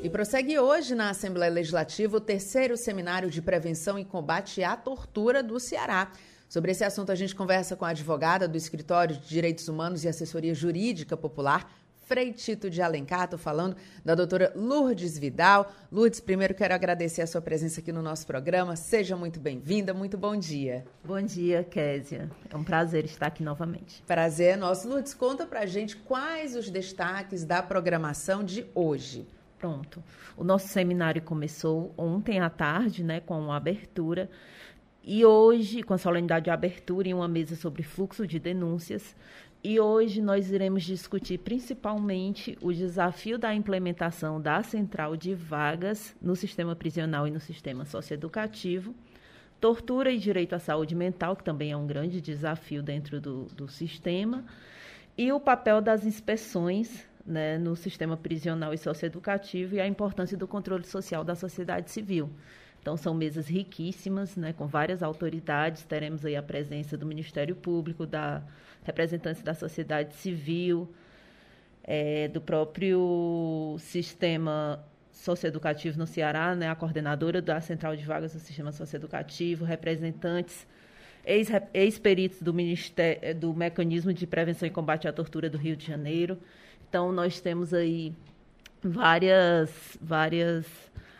[0.03, 5.45] E prossegue hoje na Assembleia Legislativa o terceiro seminário de prevenção e combate à tortura
[5.45, 6.11] do Ceará.
[6.49, 10.09] Sobre esse assunto, a gente conversa com a advogada do Escritório de Direitos Humanos e
[10.09, 11.73] Assessoria Jurídica Popular,
[12.05, 13.27] Frei Tito de Alencar.
[13.27, 15.73] Estou falando da doutora Lourdes Vidal.
[15.91, 18.75] Lourdes, primeiro quero agradecer a sua presença aqui no nosso programa.
[18.75, 20.85] Seja muito bem-vinda, muito bom dia.
[21.05, 22.29] Bom dia, Késia.
[22.51, 24.03] É um prazer estar aqui novamente.
[24.05, 24.89] Prazer é nosso.
[24.89, 29.29] Lourdes, conta pra gente quais os destaques da programação de hoje.
[29.63, 30.03] Pronto.
[30.37, 34.29] O nosso seminário começou ontem à tarde, né, com a abertura.
[35.05, 39.15] E hoje, com a solenidade de abertura em uma mesa sobre fluxo de denúncias,
[39.63, 46.35] e hoje nós iremos discutir principalmente o desafio da implementação da central de vagas no
[46.35, 48.93] sistema prisional e no sistema socioeducativo,
[49.61, 53.69] tortura e direito à saúde mental, que também é um grande desafio dentro do, do
[53.69, 54.45] sistema,
[55.17, 60.47] e o papel das inspeções né, no sistema prisional e socioeducativo e a importância do
[60.49, 62.31] controle social da sociedade civil.
[62.81, 65.85] Então, são mesas riquíssimas, né, com várias autoridades.
[65.85, 68.43] Teremos aí a presença do Ministério Público, da
[68.83, 70.93] representante da sociedade civil,
[71.85, 78.41] é, do próprio sistema socioeducativo no Ceará, né, a coordenadora da Central de Vagas do
[78.41, 80.67] Sistema Socioeducativo, representantes
[81.25, 82.53] ex-peritos do,
[83.39, 86.39] do Mecanismo de Prevenção e Combate à Tortura do Rio de Janeiro.
[86.93, 88.15] Então, nós temos aí
[88.83, 90.67] várias, várias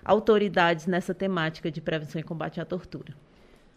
[0.05, 3.15] autoridades nessa temática de prevenção e combate à tortura.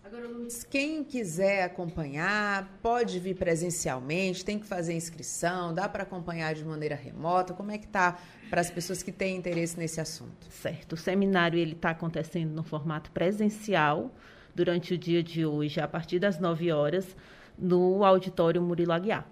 [0.03, 6.53] Agora, Lutz, quem quiser acompanhar, pode vir presencialmente, tem que fazer inscrição, dá para acompanhar
[6.53, 7.53] de maneira remota.
[7.53, 8.19] Como é que está
[8.49, 10.47] para as pessoas que têm interesse nesse assunto?
[10.49, 10.93] Certo.
[10.93, 14.13] O seminário ele está acontecendo no formato presencial
[14.53, 17.15] durante o dia de hoje, a partir das 9 horas,
[17.57, 19.25] no auditório Murilo Aguiar.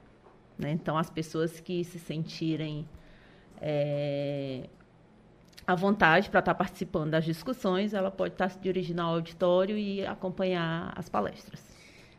[0.57, 0.71] Né?
[0.71, 2.87] Então, as pessoas que se sentirem
[3.61, 4.67] é,
[5.65, 9.15] à vontade para estar tá participando das discussões, ela pode estar tá se dirigindo ao
[9.15, 11.73] auditório e acompanhar as palestras.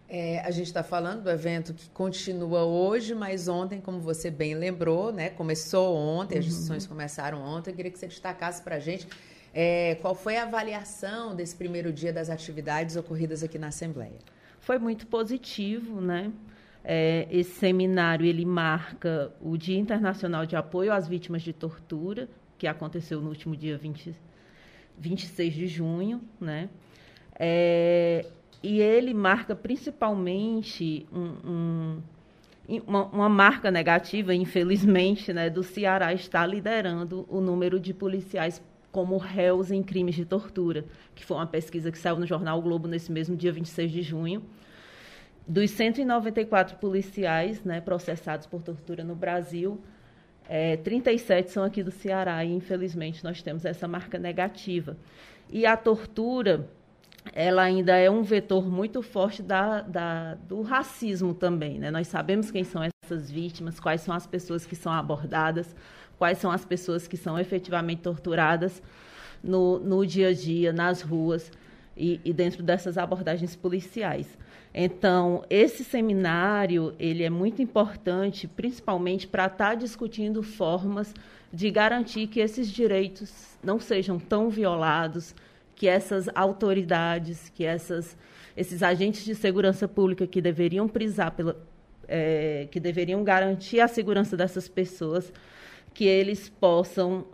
[0.09, 4.55] É, a gente está falando do evento que continua hoje, mas ontem, como você bem
[4.55, 6.51] lembrou, né, começou ontem, as uhum.
[6.51, 7.71] discussões começaram ontem.
[7.71, 9.09] Eu queria que você destacasse para a gente
[9.53, 14.19] é, qual foi a avaliação desse primeiro dia das atividades ocorridas aqui na Assembleia.
[14.61, 16.33] Foi muito positivo, né?
[16.85, 22.29] É, esse seminário ele marca o Dia Internacional de Apoio às Vítimas de Tortura,
[22.59, 24.15] que aconteceu no último dia 20,
[24.99, 26.69] 26 de junho, né?
[27.39, 28.27] É,
[28.63, 32.03] e ele marca principalmente um, um,
[32.87, 38.63] uma, uma, marca negativa, infelizmente, né, do Ceará estar liderando o número de policiais
[38.93, 42.63] como réus em crimes de tortura, que foi uma pesquisa que saiu no jornal o
[42.63, 44.43] Globo nesse mesmo dia 26 de junho.
[45.47, 49.79] Dos 194 policiais né, processados por tortura no Brasil,
[50.49, 54.97] é, 37 são aqui do Ceará e, infelizmente, nós temos essa marca negativa.
[55.51, 56.67] E a tortura,
[57.35, 61.79] ela ainda é um vetor muito forte da, da, do racismo também.
[61.79, 61.91] Né?
[61.91, 65.77] Nós sabemos quem são essas vítimas, quais são as pessoas que são abordadas,
[66.19, 68.83] quais são as pessoas que são efetivamente torturadas
[69.43, 71.51] no, no dia a dia, nas ruas
[71.97, 74.27] e, e dentro dessas abordagens policiais.
[74.75, 81.15] Então, esse seminário ele é muito importante, principalmente para estar tá discutindo formas
[81.53, 85.35] de garantir que esses direitos não sejam tão violados,
[85.77, 88.17] que essas autoridades, que essas,
[88.57, 91.57] esses agentes de segurança pública que deveriam prisar pela,
[92.09, 95.33] é, que deveriam garantir a segurança dessas pessoas,
[95.93, 97.25] que eles possam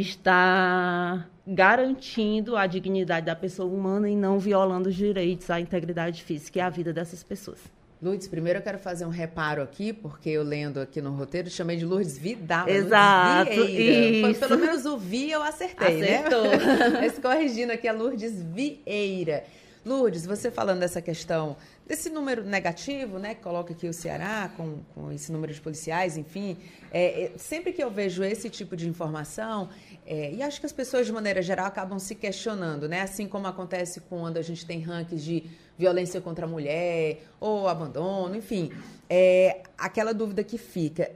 [0.00, 6.58] estar garantindo a dignidade da pessoa humana e não violando os direitos à integridade física
[6.58, 7.58] e à vida dessas pessoas.
[8.02, 11.76] Lourdes, primeiro eu quero fazer um reparo aqui, porque eu lendo aqui no roteiro, chamei
[11.76, 12.68] de Lourdes Vidal.
[12.68, 16.18] Exato, Lourdes Foi, pelo menos o Vi eu acertei, né?
[16.18, 16.42] Acertou.
[16.42, 16.88] né?
[17.00, 19.44] Mas corrigindo aqui, a Lourdes Vieira.
[19.86, 21.56] Lourdes, você falando dessa questão
[21.86, 26.16] desse número negativo, né, que coloca aqui o Ceará com, com esse número de policiais,
[26.16, 26.56] enfim,
[26.90, 29.68] é, é, sempre que eu vejo esse tipo de informação,
[30.06, 33.46] é, e acho que as pessoas de maneira geral acabam se questionando, né, assim como
[33.46, 35.44] acontece quando a gente tem rankings de
[35.76, 38.70] violência contra a mulher ou abandono, enfim,
[39.10, 41.10] é, aquela dúvida que fica,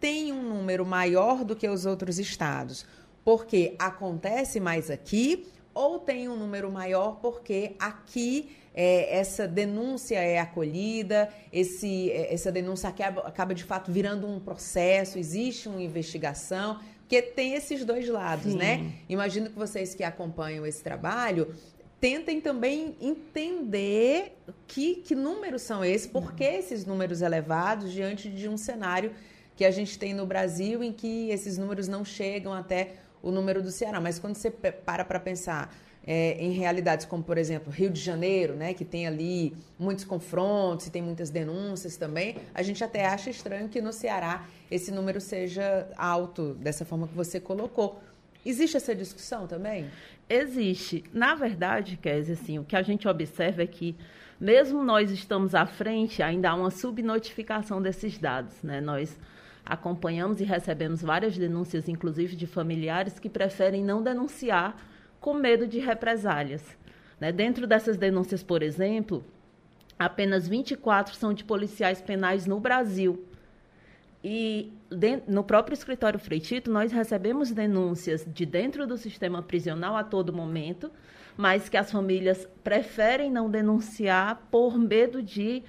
[0.00, 2.86] tem um número maior do que os outros estados,
[3.24, 5.46] porque acontece mais aqui
[5.76, 12.52] ou tem um número maior porque aqui é, essa denúncia é acolhida, esse, é, essa
[12.52, 18.06] denúncia acaba, acaba de fato virando um processo, existe uma investigação, porque tem esses dois
[18.06, 18.58] lados, Sim.
[18.58, 18.92] né?
[19.08, 21.54] Imagino que vocês que acompanham esse trabalho
[21.98, 28.46] tentem também entender que, que números são esses, por que esses números elevados diante de
[28.46, 29.12] um cenário
[29.56, 33.62] que a gente tem no Brasil em que esses números não chegam até o número
[33.62, 34.00] do Ceará.
[34.00, 35.74] Mas quando você para para pensar
[36.06, 40.86] é, em realidades como, por exemplo, Rio de Janeiro, né, que tem ali muitos confrontos
[40.86, 45.20] e tem muitas denúncias também, a gente até acha estranho que no Ceará esse número
[45.20, 48.00] seja alto, dessa forma que você colocou.
[48.44, 49.90] Existe essa discussão também?
[50.28, 51.02] Existe.
[51.12, 53.96] Na verdade, Kézia, assim, o que a gente observa é que,
[54.38, 58.62] mesmo nós estamos à frente, ainda há uma subnotificação desses dados.
[58.62, 58.80] Né?
[58.80, 59.18] Nós
[59.64, 64.76] acompanhamos e recebemos várias denúncias, inclusive de familiares, que preferem não denunciar
[65.20, 66.62] com medo de represálias.
[67.20, 67.32] Né?
[67.32, 69.24] Dentro dessas denúncias, por exemplo,
[69.98, 73.24] apenas 24 são de policiais penais no Brasil.
[74.22, 74.72] E
[75.28, 80.90] no próprio escritório Freitito, nós recebemos denúncias de dentro do sistema prisional a todo momento,
[81.36, 85.62] mas que as famílias preferem não denunciar por medo de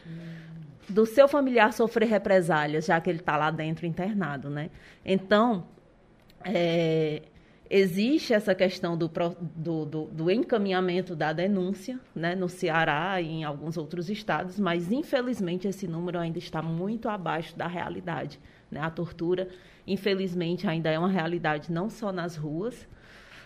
[0.89, 4.69] do seu familiar sofrer represálias, já que ele está lá dentro internado, né?
[5.05, 5.67] Então,
[6.45, 7.23] é,
[7.69, 9.11] Existe essa questão do,
[9.55, 14.89] do, do, do, encaminhamento da denúncia né, no Ceará e em alguns outros estados, mas
[14.89, 18.39] infelizmente esse número ainda está muito abaixo da realidade.
[18.71, 18.79] Né?
[18.79, 19.49] A tortura,
[19.85, 22.87] infelizmente, ainda é uma realidade não só nas ruas,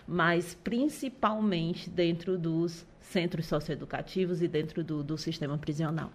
[0.06, 6.12] mas principalmente dentro dos centros socioeducativos e dentro do, do sistema prisional.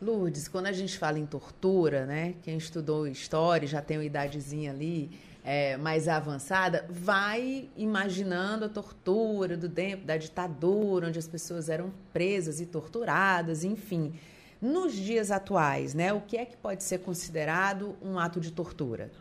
[0.00, 2.34] Lourdes, quando a gente fala em tortura, né?
[2.42, 5.10] Quem estudou história já tem uma idadezinha ali
[5.46, 11.92] é, mais avançada, vai imaginando a tortura do tempo da ditadura, onde as pessoas eram
[12.12, 14.12] presas e torturadas, enfim.
[14.60, 16.12] Nos dias atuais, né?
[16.12, 19.12] O que é que pode ser considerado um ato de tortura?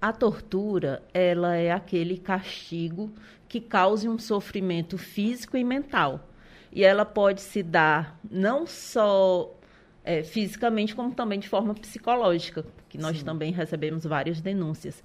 [0.00, 3.12] A tortura, ela é aquele castigo
[3.46, 6.26] que cause um sofrimento físico e mental.
[6.72, 9.54] E ela pode se dar não só
[10.02, 13.24] é, fisicamente, como também de forma psicológica, que nós Sim.
[13.24, 15.02] também recebemos várias denúncias.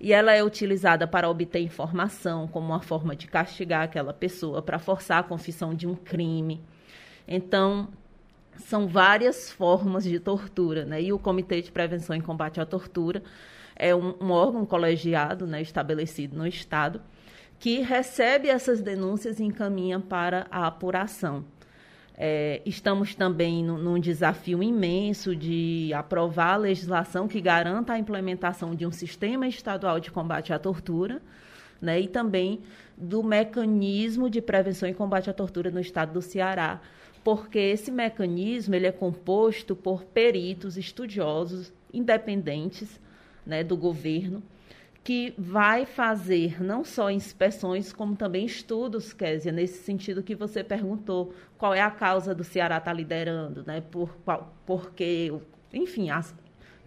[0.00, 4.78] E ela é utilizada para obter informação, como uma forma de castigar aquela pessoa, para
[4.78, 6.60] forçar a confissão de um crime.
[7.26, 7.88] Então,
[8.58, 11.02] são várias formas de tortura, né?
[11.02, 13.22] E o Comitê de Prevenção e Combate à Tortura
[13.76, 17.00] é um, um órgão colegiado, né, estabelecido no Estado,
[17.58, 21.44] que recebe essas denúncias e encaminha para a apuração.
[22.16, 28.72] É, estamos também no, num desafio imenso de aprovar a legislação que garanta a implementação
[28.74, 31.20] de um sistema estadual de combate à tortura,
[31.80, 32.60] né, e também
[32.96, 36.80] do mecanismo de prevenção e combate à tortura no estado do Ceará,
[37.24, 43.00] porque esse mecanismo ele é composto por peritos estudiosos independentes
[43.44, 44.40] né, do governo
[45.04, 51.34] que vai fazer não só inspeções, como também estudos, Késia, nesse sentido que você perguntou,
[51.58, 53.82] qual é a causa do Ceará estar tá liderando, né?
[53.82, 55.30] Por, qual, porque,
[55.74, 56.34] enfim, as,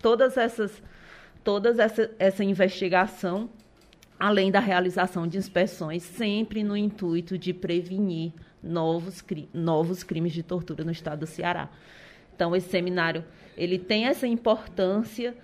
[0.02, 0.82] todas essas,
[1.44, 3.52] todas essa, essa investigação,
[4.20, 10.84] além da realização de inspeções, sempre no intuito de prevenir novos, novos crimes de tortura
[10.84, 11.70] no estado do Ceará.
[12.36, 13.24] Então, esse seminário,
[13.56, 15.36] ele tem essa importância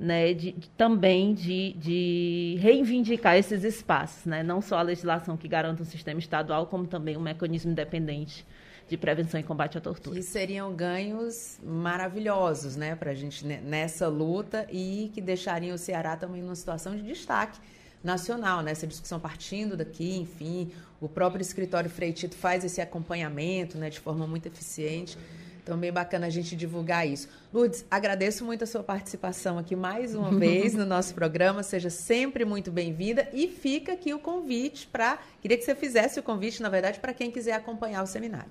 [0.00, 5.82] né, de, também de, de, reivindicar esses espaços, né, não só a legislação que garanta
[5.82, 8.46] um sistema estadual, como também um mecanismo independente
[8.88, 10.16] de prevenção e combate à tortura.
[10.16, 16.16] Que seriam ganhos maravilhosos né, para a gente nessa luta e que deixariam o Ceará
[16.16, 17.60] também numa situação de destaque
[18.02, 18.72] nacional, né?
[18.72, 24.26] Essa discussão partindo daqui, enfim, o próprio escritório Freitito faz esse acompanhamento, né, de forma
[24.26, 25.18] muito eficiente.
[25.62, 27.28] Então, bem bacana a gente divulgar isso.
[27.52, 31.62] Lourdes, agradeço muito a sua participação aqui mais uma vez no nosso programa.
[31.62, 33.28] Seja sempre muito bem-vinda.
[33.32, 35.18] E fica aqui o convite para.
[35.40, 38.50] Queria que você fizesse o convite, na verdade, para quem quiser acompanhar o seminário.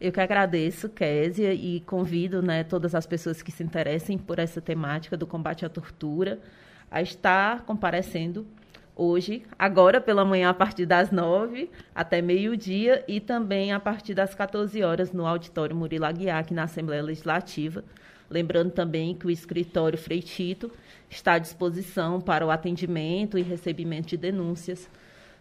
[0.00, 4.60] Eu que agradeço, Késia, e convido né, todas as pessoas que se interessem por essa
[4.60, 6.38] temática do combate à tortura
[6.90, 8.46] a estar comparecendo
[8.98, 14.34] hoje, agora pela manhã, a partir das nove até meio-dia, e também a partir das
[14.34, 17.84] 14 horas no auditório Murilo Aguiar, aqui na Assembleia Legislativa.
[18.28, 20.70] Lembrando também que o escritório Freitito
[21.08, 24.90] está à disposição para o atendimento e recebimento de denúncias,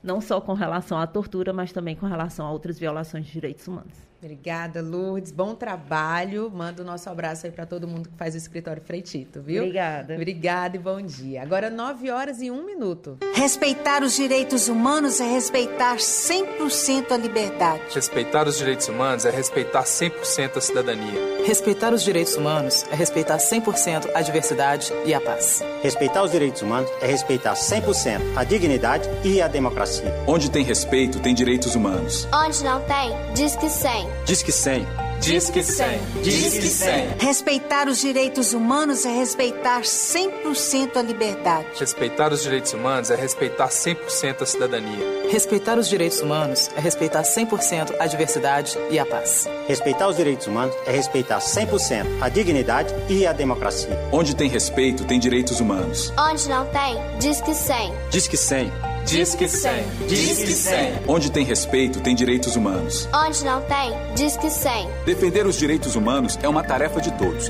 [0.01, 3.68] não só com relação à tortura, mas também com relação a outras violações de direitos
[3.68, 4.07] humanos.
[4.22, 5.32] Obrigada, Lourdes.
[5.32, 6.51] Bom trabalho.
[6.53, 9.61] Manda o nosso abraço aí para todo mundo que faz o escritório Freitito, viu?
[9.61, 10.15] Obrigada.
[10.15, 11.43] Obrigada e bom dia.
[11.43, 13.18] Agora, 9 horas e 1 minuto.
[13.36, 17.82] Respeitar os direitos humanos é respeitar 100% a liberdade.
[17.93, 21.45] Respeitar os direitos humanos é respeitar 100% a cidadania.
[21.45, 25.61] Respeitar os direitos humanos é respeitar 100% a diversidade e a paz.
[25.84, 30.11] Respeitar os direitos humanos é respeitar 100% a dignidade e a democracia.
[30.26, 32.28] Onde tem respeito, tem direitos humanos.
[32.34, 34.07] Onde não tem, diz que 100.
[34.26, 34.88] Diz que 100.
[35.20, 35.99] Diz que 100.
[36.22, 37.18] Diz que 100.
[37.20, 41.68] Respeitar os direitos humanos é respeitar 100% a liberdade.
[41.80, 45.30] Respeitar os direitos humanos é respeitar 100% a cidadania.
[45.30, 49.47] Respeitar os direitos humanos é respeitar 100% a diversidade e a paz.
[49.68, 53.97] Respeitar os direitos humanos é respeitar 100% a dignidade e a democracia.
[54.12, 56.14] Onde tem respeito, tem direitos humanos.
[56.18, 57.93] Onde não tem, diz que 100.
[58.12, 58.97] Diz que 100.
[59.08, 59.72] Diz que 100.
[60.10, 61.03] Diz que 100.
[61.08, 63.08] Onde tem respeito, tem direitos humanos.
[63.14, 64.89] Onde não tem, diz que 100.
[65.05, 67.49] Defender os direitos humanos é uma tarefa de todos.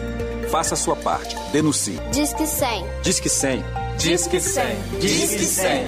[0.51, 1.36] Faça a sua parte.
[1.51, 1.99] Denuncie.
[2.12, 2.86] Diz que 100.
[3.01, 3.64] Diz que 100.
[3.97, 4.66] Diz que 100.
[4.99, 5.88] Diz que 100.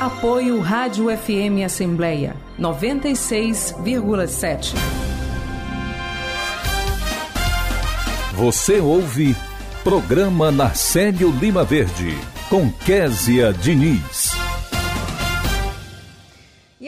[0.00, 4.74] Apoio Rádio FM Assembleia 96,7.
[8.34, 9.36] Você ouve
[9.84, 12.18] Programa Narcélio Lima Verde
[12.50, 14.37] com Késia Diniz.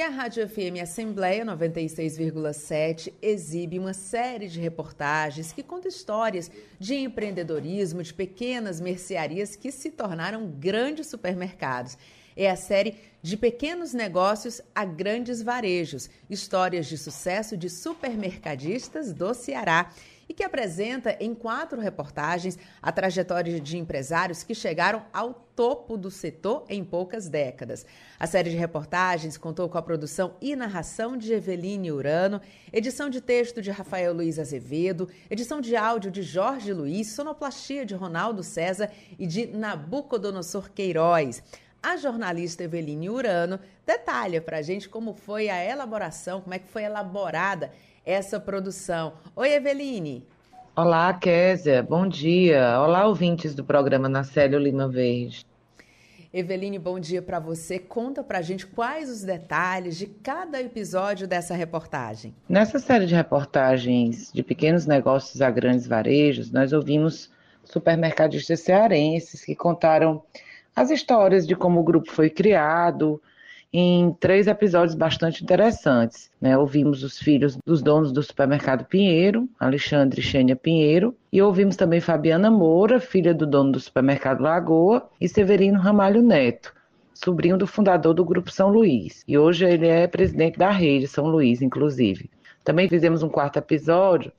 [0.00, 6.94] E a Rádio FM Assembleia 96,7 exibe uma série de reportagens que contam histórias de
[6.94, 11.98] empreendedorismo de pequenas mercearias que se tornaram grandes supermercados.
[12.34, 19.34] É a série De Pequenos Negócios a Grandes Varejos histórias de sucesso de supermercadistas do
[19.34, 19.92] Ceará.
[20.30, 26.08] E que apresenta em quatro reportagens a trajetória de empresários que chegaram ao topo do
[26.08, 27.84] setor em poucas décadas.
[28.16, 32.40] A série de reportagens contou com a produção e narração de Eveline Urano,
[32.72, 37.96] edição de texto de Rafael Luiz Azevedo, edição de áudio de Jorge Luiz, sonoplastia de
[37.96, 41.42] Ronaldo César e de Nabucodonosor Queiroz.
[41.82, 46.68] A jornalista Eveline Urano detalha para a gente como foi a elaboração, como é que
[46.68, 47.72] foi elaborada
[48.10, 49.12] essa produção.
[49.36, 50.26] Oi, Eveline.
[50.74, 51.80] Olá, Késia.
[51.82, 52.80] Bom dia.
[52.80, 55.46] Olá, ouvintes do programa Nacélio Lima Verde.
[56.32, 57.78] Eveline, bom dia para você.
[57.78, 62.34] Conta para a gente quais os detalhes de cada episódio dessa reportagem.
[62.48, 67.30] Nessa série de reportagens de pequenos negócios a grandes varejos, nós ouvimos
[67.64, 70.22] supermercadistas cearenses que contaram
[70.74, 73.20] as histórias de como o grupo foi criado,
[73.72, 76.30] em três episódios bastante interessantes.
[76.40, 76.56] Né?
[76.58, 82.00] Ouvimos os filhos dos donos do supermercado Pinheiro, Alexandre e Xênia Pinheiro, e ouvimos também
[82.00, 86.74] Fabiana Moura, filha do dono do supermercado Lagoa, e Severino Ramalho Neto,
[87.14, 89.22] sobrinho do fundador do Grupo São Luís.
[89.26, 92.28] E hoje ele é presidente da rede São Luís, inclusive.
[92.64, 94.32] Também fizemos um quarto episódio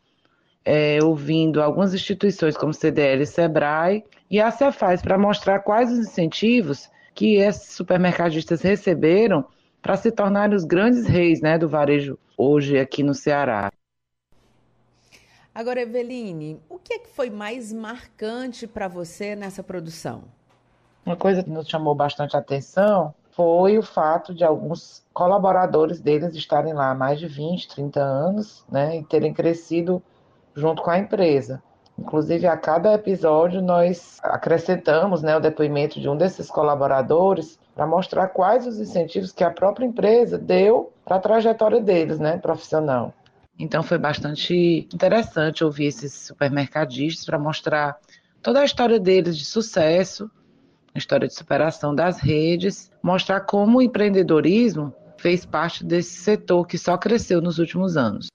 [0.64, 6.00] é, ouvindo algumas instituições como CDL e SEBRAE e a Cefaz para mostrar quais os
[6.00, 9.46] incentivos que esses supermercadistas receberam
[9.82, 13.72] para se tornarem os grandes reis né, do varejo hoje aqui no Ceará.
[15.54, 20.24] Agora, Eveline, o que, é que foi mais marcante para você nessa produção?
[21.06, 26.74] Uma coisa que nos chamou bastante atenção foi o fato de alguns colaboradores deles estarem
[26.74, 30.02] lá há mais de 20, 30 anos né, e terem crescido
[30.56, 31.62] junto com a empresa.
[32.02, 38.30] Inclusive, a cada episódio, nós acrescentamos né, o depoimento de um desses colaboradores para mostrar
[38.30, 43.14] quais os incentivos que a própria empresa deu para a trajetória deles, né, profissional.
[43.58, 48.00] Então, foi bastante interessante ouvir esses supermercadistas para mostrar
[48.42, 50.30] toda a história deles de sucesso,
[50.96, 56.80] a história de superação das redes, mostrar como o empreendedorismo fez parte desse setor que
[56.80, 58.28] só cresceu nos últimos anos.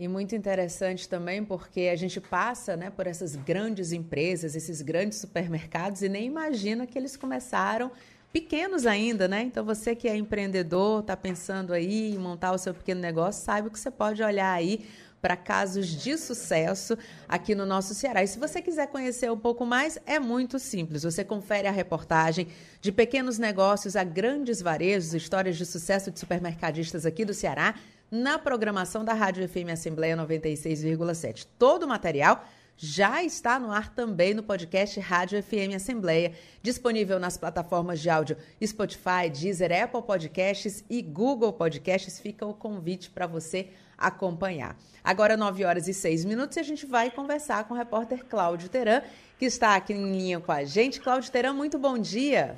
[0.00, 5.18] E muito interessante também porque a gente passa né, por essas grandes empresas, esses grandes
[5.18, 7.92] supermercados e nem imagina que eles começaram
[8.32, 9.42] pequenos ainda, né?
[9.42, 13.68] Então você que é empreendedor, está pensando aí em montar o seu pequeno negócio, saiba
[13.68, 14.86] que você pode olhar aí
[15.20, 16.96] para casos de sucesso
[17.28, 18.22] aqui no nosso Ceará.
[18.22, 21.02] E se você quiser conhecer um pouco mais, é muito simples.
[21.02, 22.48] Você confere a reportagem
[22.80, 27.74] de pequenos negócios a grandes varejos, histórias de sucesso de supermercadistas aqui do Ceará
[28.10, 31.46] na programação da Rádio FM Assembleia 96,7.
[31.58, 32.44] Todo o material
[32.82, 36.32] já está no ar também no podcast Rádio FM Assembleia,
[36.62, 42.18] disponível nas plataformas de áudio Spotify, Deezer, Apple Podcasts e Google Podcasts.
[42.18, 44.78] Fica o convite para você acompanhar.
[45.04, 48.70] Agora, 9 horas e 6 minutos, e a gente vai conversar com o repórter Cláudio
[48.70, 49.02] Teran,
[49.38, 51.00] que está aqui em linha com a gente.
[51.00, 52.56] Cláudio Teran, muito bom dia.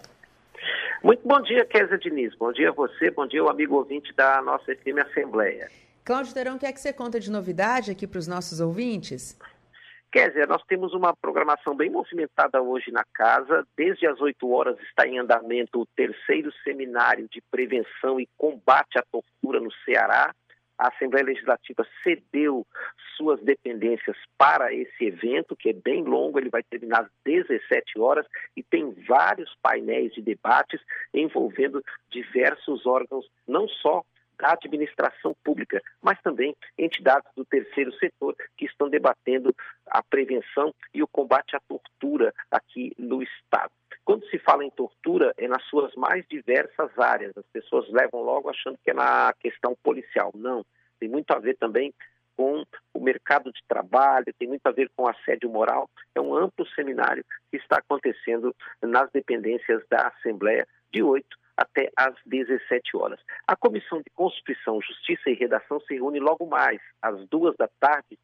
[1.02, 2.32] Muito bom dia, Kézia Diniz.
[2.36, 5.68] Bom dia a você, bom dia ao amigo ouvinte da nossa FM Assembleia.
[6.04, 9.36] Cláudio Terão, o que é que você conta de novidade aqui para os nossos ouvintes?
[10.12, 13.66] Kézia, nós temos uma programação bem movimentada hoje na casa.
[13.76, 19.02] Desde as 8 horas está em andamento o terceiro seminário de prevenção e combate à
[19.10, 20.32] tortura no Ceará
[20.82, 22.66] a Assembleia Legislativa cedeu
[23.16, 28.26] suas dependências para esse evento, que é bem longo, ele vai terminar às 17 horas
[28.56, 30.80] e tem vários painéis de debates
[31.14, 34.02] envolvendo diversos órgãos, não só
[34.40, 39.54] da administração pública, mas também entidades do terceiro setor que estão debatendo
[39.86, 43.70] a prevenção e o combate à tortura aqui no Estado.
[44.04, 47.32] Quando se fala em tortura, é nas suas mais diversas áreas.
[47.36, 50.32] As pessoas levam logo achando que é na questão policial.
[50.34, 50.64] Não.
[50.98, 51.94] Tem muito a ver também
[52.36, 55.88] com o mercado de trabalho, tem muito a ver com assédio moral.
[56.14, 61.26] É um amplo seminário que está acontecendo nas dependências da Assembleia de 8
[61.56, 63.20] até às 17 horas.
[63.46, 68.18] A Comissão de Constituição, Justiça e Redação se reúne logo mais, às duas da tarde,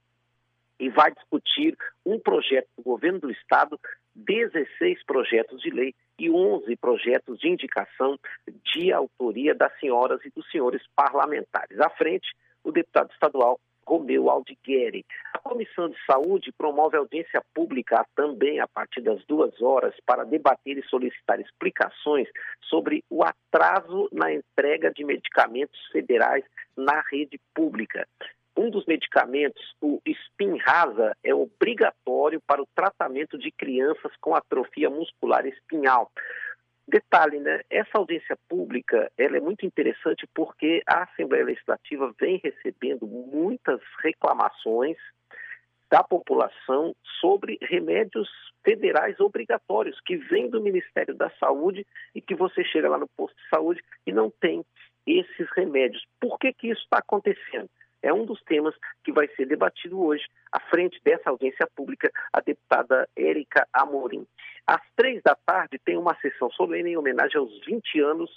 [0.81, 1.77] e vai discutir
[2.07, 3.79] um projeto do governo do Estado,
[4.19, 8.19] 16 projetos de lei e 11 projetos de indicação
[8.65, 11.79] de autoria das senhoras e dos senhores parlamentares.
[11.81, 12.29] À frente,
[12.65, 15.05] o deputado estadual Romeu Aldigueri.
[15.33, 20.77] A Comissão de Saúde promove audiência pública também a partir das duas horas para debater
[20.77, 22.29] e solicitar explicações
[22.69, 26.45] sobre o atraso na entrega de medicamentos federais
[26.77, 28.07] na rede pública.
[28.59, 35.47] Um dos medicamentos, o Spinraza, é obrigatório para o tratamento de crianças com atrofia muscular
[35.47, 36.11] espinhal.
[36.89, 37.61] Detalhe, né?
[37.71, 44.97] Essa audiência pública ela é muito interessante porque a Assembleia Legislativa vem recebendo muitas reclamações
[45.89, 48.29] da população sobre remédios
[48.65, 53.37] federais obrigatórios que vêm do Ministério da Saúde e que você chega lá no posto
[53.37, 54.65] de saúde e não tem
[55.07, 56.05] esses remédios.
[56.21, 57.71] Por que, que isso está acontecendo?
[58.03, 58.75] É um dos temas
[59.05, 64.27] que vai ser debatido hoje, à frente dessa audiência pública, a deputada Érica Amorim.
[64.67, 68.31] Às três da tarde tem uma sessão solene em homenagem aos 20 anos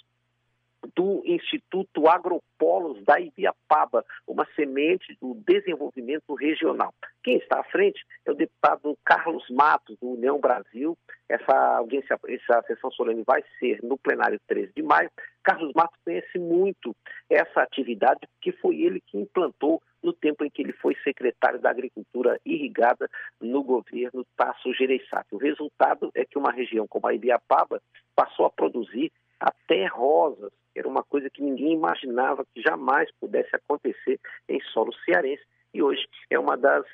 [0.94, 6.92] do Instituto Agropolos da Ibiapaba, uma semente do desenvolvimento regional.
[7.22, 10.96] Quem está à frente é o deputado Carlos Matos, do União Brasil.
[11.28, 15.10] Essa audiência, essa sessão solene vai ser no plenário 13 de maio.
[15.42, 16.94] Carlos Matos conhece muito
[17.30, 21.70] essa atividade, porque foi ele que implantou no tempo em que ele foi secretário da
[21.70, 23.08] Agricultura Irrigada
[23.40, 25.34] no governo Tasso Gereissati.
[25.34, 27.80] O resultado é que uma região como a Ibiapaba
[28.14, 34.18] passou a produzir até rosas, era uma coisa que ninguém imaginava que jamais pudesse acontecer
[34.48, 35.42] em solo cearense.
[35.74, 36.84] E hoje é uma das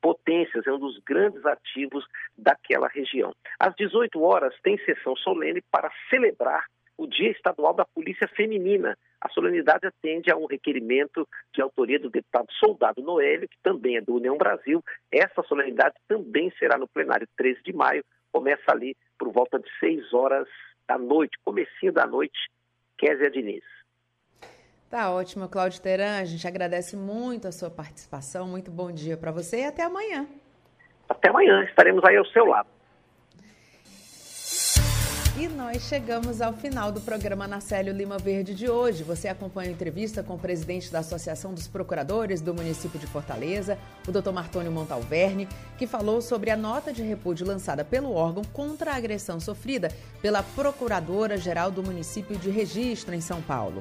[0.00, 2.04] potências, é um dos grandes ativos
[2.36, 3.34] daquela região.
[3.58, 6.64] Às 18 horas tem sessão solene para celebrar
[6.96, 8.96] o Dia Estadual da Polícia Feminina.
[9.20, 14.00] A solenidade atende a um requerimento de autoria do deputado Soldado Noélio, que também é
[14.00, 14.82] do União Brasil.
[15.10, 20.12] Essa solenidade também será no plenário 13 de maio, começa ali por volta de 6
[20.14, 20.48] horas
[20.88, 22.38] da noite, comecinho da noite,
[22.98, 23.64] Kézia Diniz.
[24.90, 26.18] Tá ótimo, Cláudio Teran.
[26.18, 28.46] A gente agradece muito a sua participação.
[28.46, 30.26] Muito bom dia para você e até amanhã.
[31.08, 32.75] Até amanhã, estaremos aí ao seu lado.
[35.38, 39.02] E nós chegamos ao final do programa Nacélio Lima Verde de hoje.
[39.02, 43.76] Você acompanha a entrevista com o presidente da Associação dos Procuradores do município de Fortaleza,
[44.08, 44.30] o Dr.
[44.30, 49.38] Martônio Montalverne, que falou sobre a nota de repúdio lançada pelo órgão contra a agressão
[49.38, 53.80] sofrida pela Procuradora-Geral do município de Registro, em São Paulo.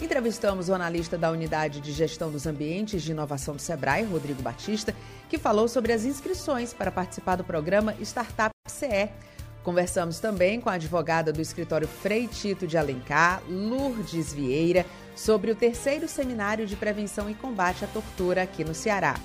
[0.00, 4.92] Entrevistamos o analista da Unidade de Gestão dos Ambientes de Inovação do Sebrae, Rodrigo Batista,
[5.28, 9.08] que falou sobre as inscrições para participar do programa Startup CE
[9.66, 14.86] Conversamos também com a advogada do escritório Frei Tito de Alencar, Lourdes Vieira,
[15.16, 19.16] sobre o terceiro seminário de prevenção e combate à tortura aqui no Ceará.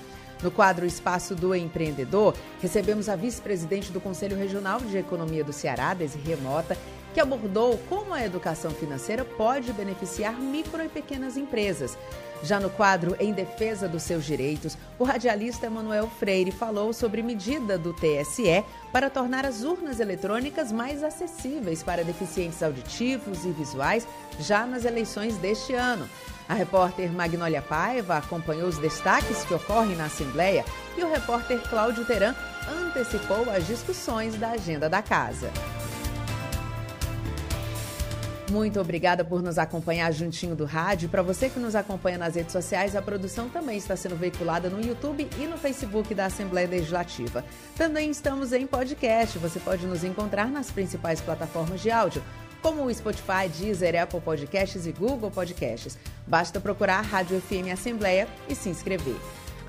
[0.42, 5.94] No quadro Espaço do Empreendedor, recebemos a vice-presidente do Conselho Regional de Economia do Ceará,
[5.94, 6.76] Desirê Mota,
[7.14, 11.96] que abordou como a educação financeira pode beneficiar micro e pequenas empresas.
[12.44, 17.78] Já no quadro Em Defesa dos Seus Direitos, o radialista Emanuel Freire falou sobre medida
[17.78, 24.08] do TSE para tornar as urnas eletrônicas mais acessíveis para deficientes auditivos e visuais
[24.40, 26.10] já nas eleições deste ano.
[26.50, 30.66] A repórter Magnólia Paiva acompanhou os destaques que ocorrem na Assembleia
[30.98, 32.36] e o repórter Cláudio Teran
[32.68, 35.52] antecipou as discussões da agenda da casa.
[38.52, 41.08] Muito obrigada por nos acompanhar juntinho do rádio.
[41.08, 44.86] Para você que nos acompanha nas redes sociais, a produção também está sendo veiculada no
[44.86, 47.46] YouTube e no Facebook da Assembleia Legislativa.
[47.78, 49.40] Também estamos em podcast.
[49.40, 52.22] Você pode nos encontrar nas principais plataformas de áudio,
[52.62, 55.98] como o Spotify, Deezer, Apple Podcasts e Google Podcasts.
[56.28, 59.16] Basta procurar Rádio FM Assembleia e se inscrever.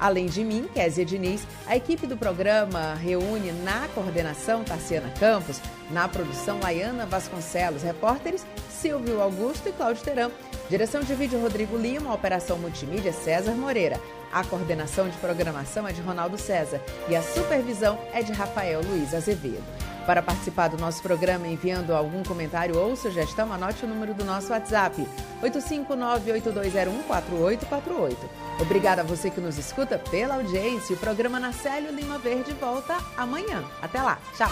[0.02, 5.60] Além de mim, Kézia Diniz, a equipe do programa reúne na coordenação Tarciana Campos,
[5.92, 8.44] na produção Laiana Vasconcelos, repórteres
[8.82, 10.32] Silvio Augusto e Cláudio Teram.
[10.68, 14.00] Direção de vídeo Rodrigo Lima, operação multimídia César Moreira.
[14.32, 19.14] A coordenação de programação é de Ronaldo César e a supervisão é de Rafael Luiz
[19.14, 19.62] Azevedo.
[20.04, 24.50] Para participar do nosso programa enviando algum comentário ou sugestão, anote o número do nosso
[24.50, 25.06] WhatsApp:
[25.44, 28.16] 859-8201-4848.
[28.60, 30.96] Obrigada a você que nos escuta pela audiência.
[30.96, 33.62] O programa Nacélio Lima Verde volta amanhã.
[33.80, 34.18] Até lá.
[34.36, 34.50] Tchau.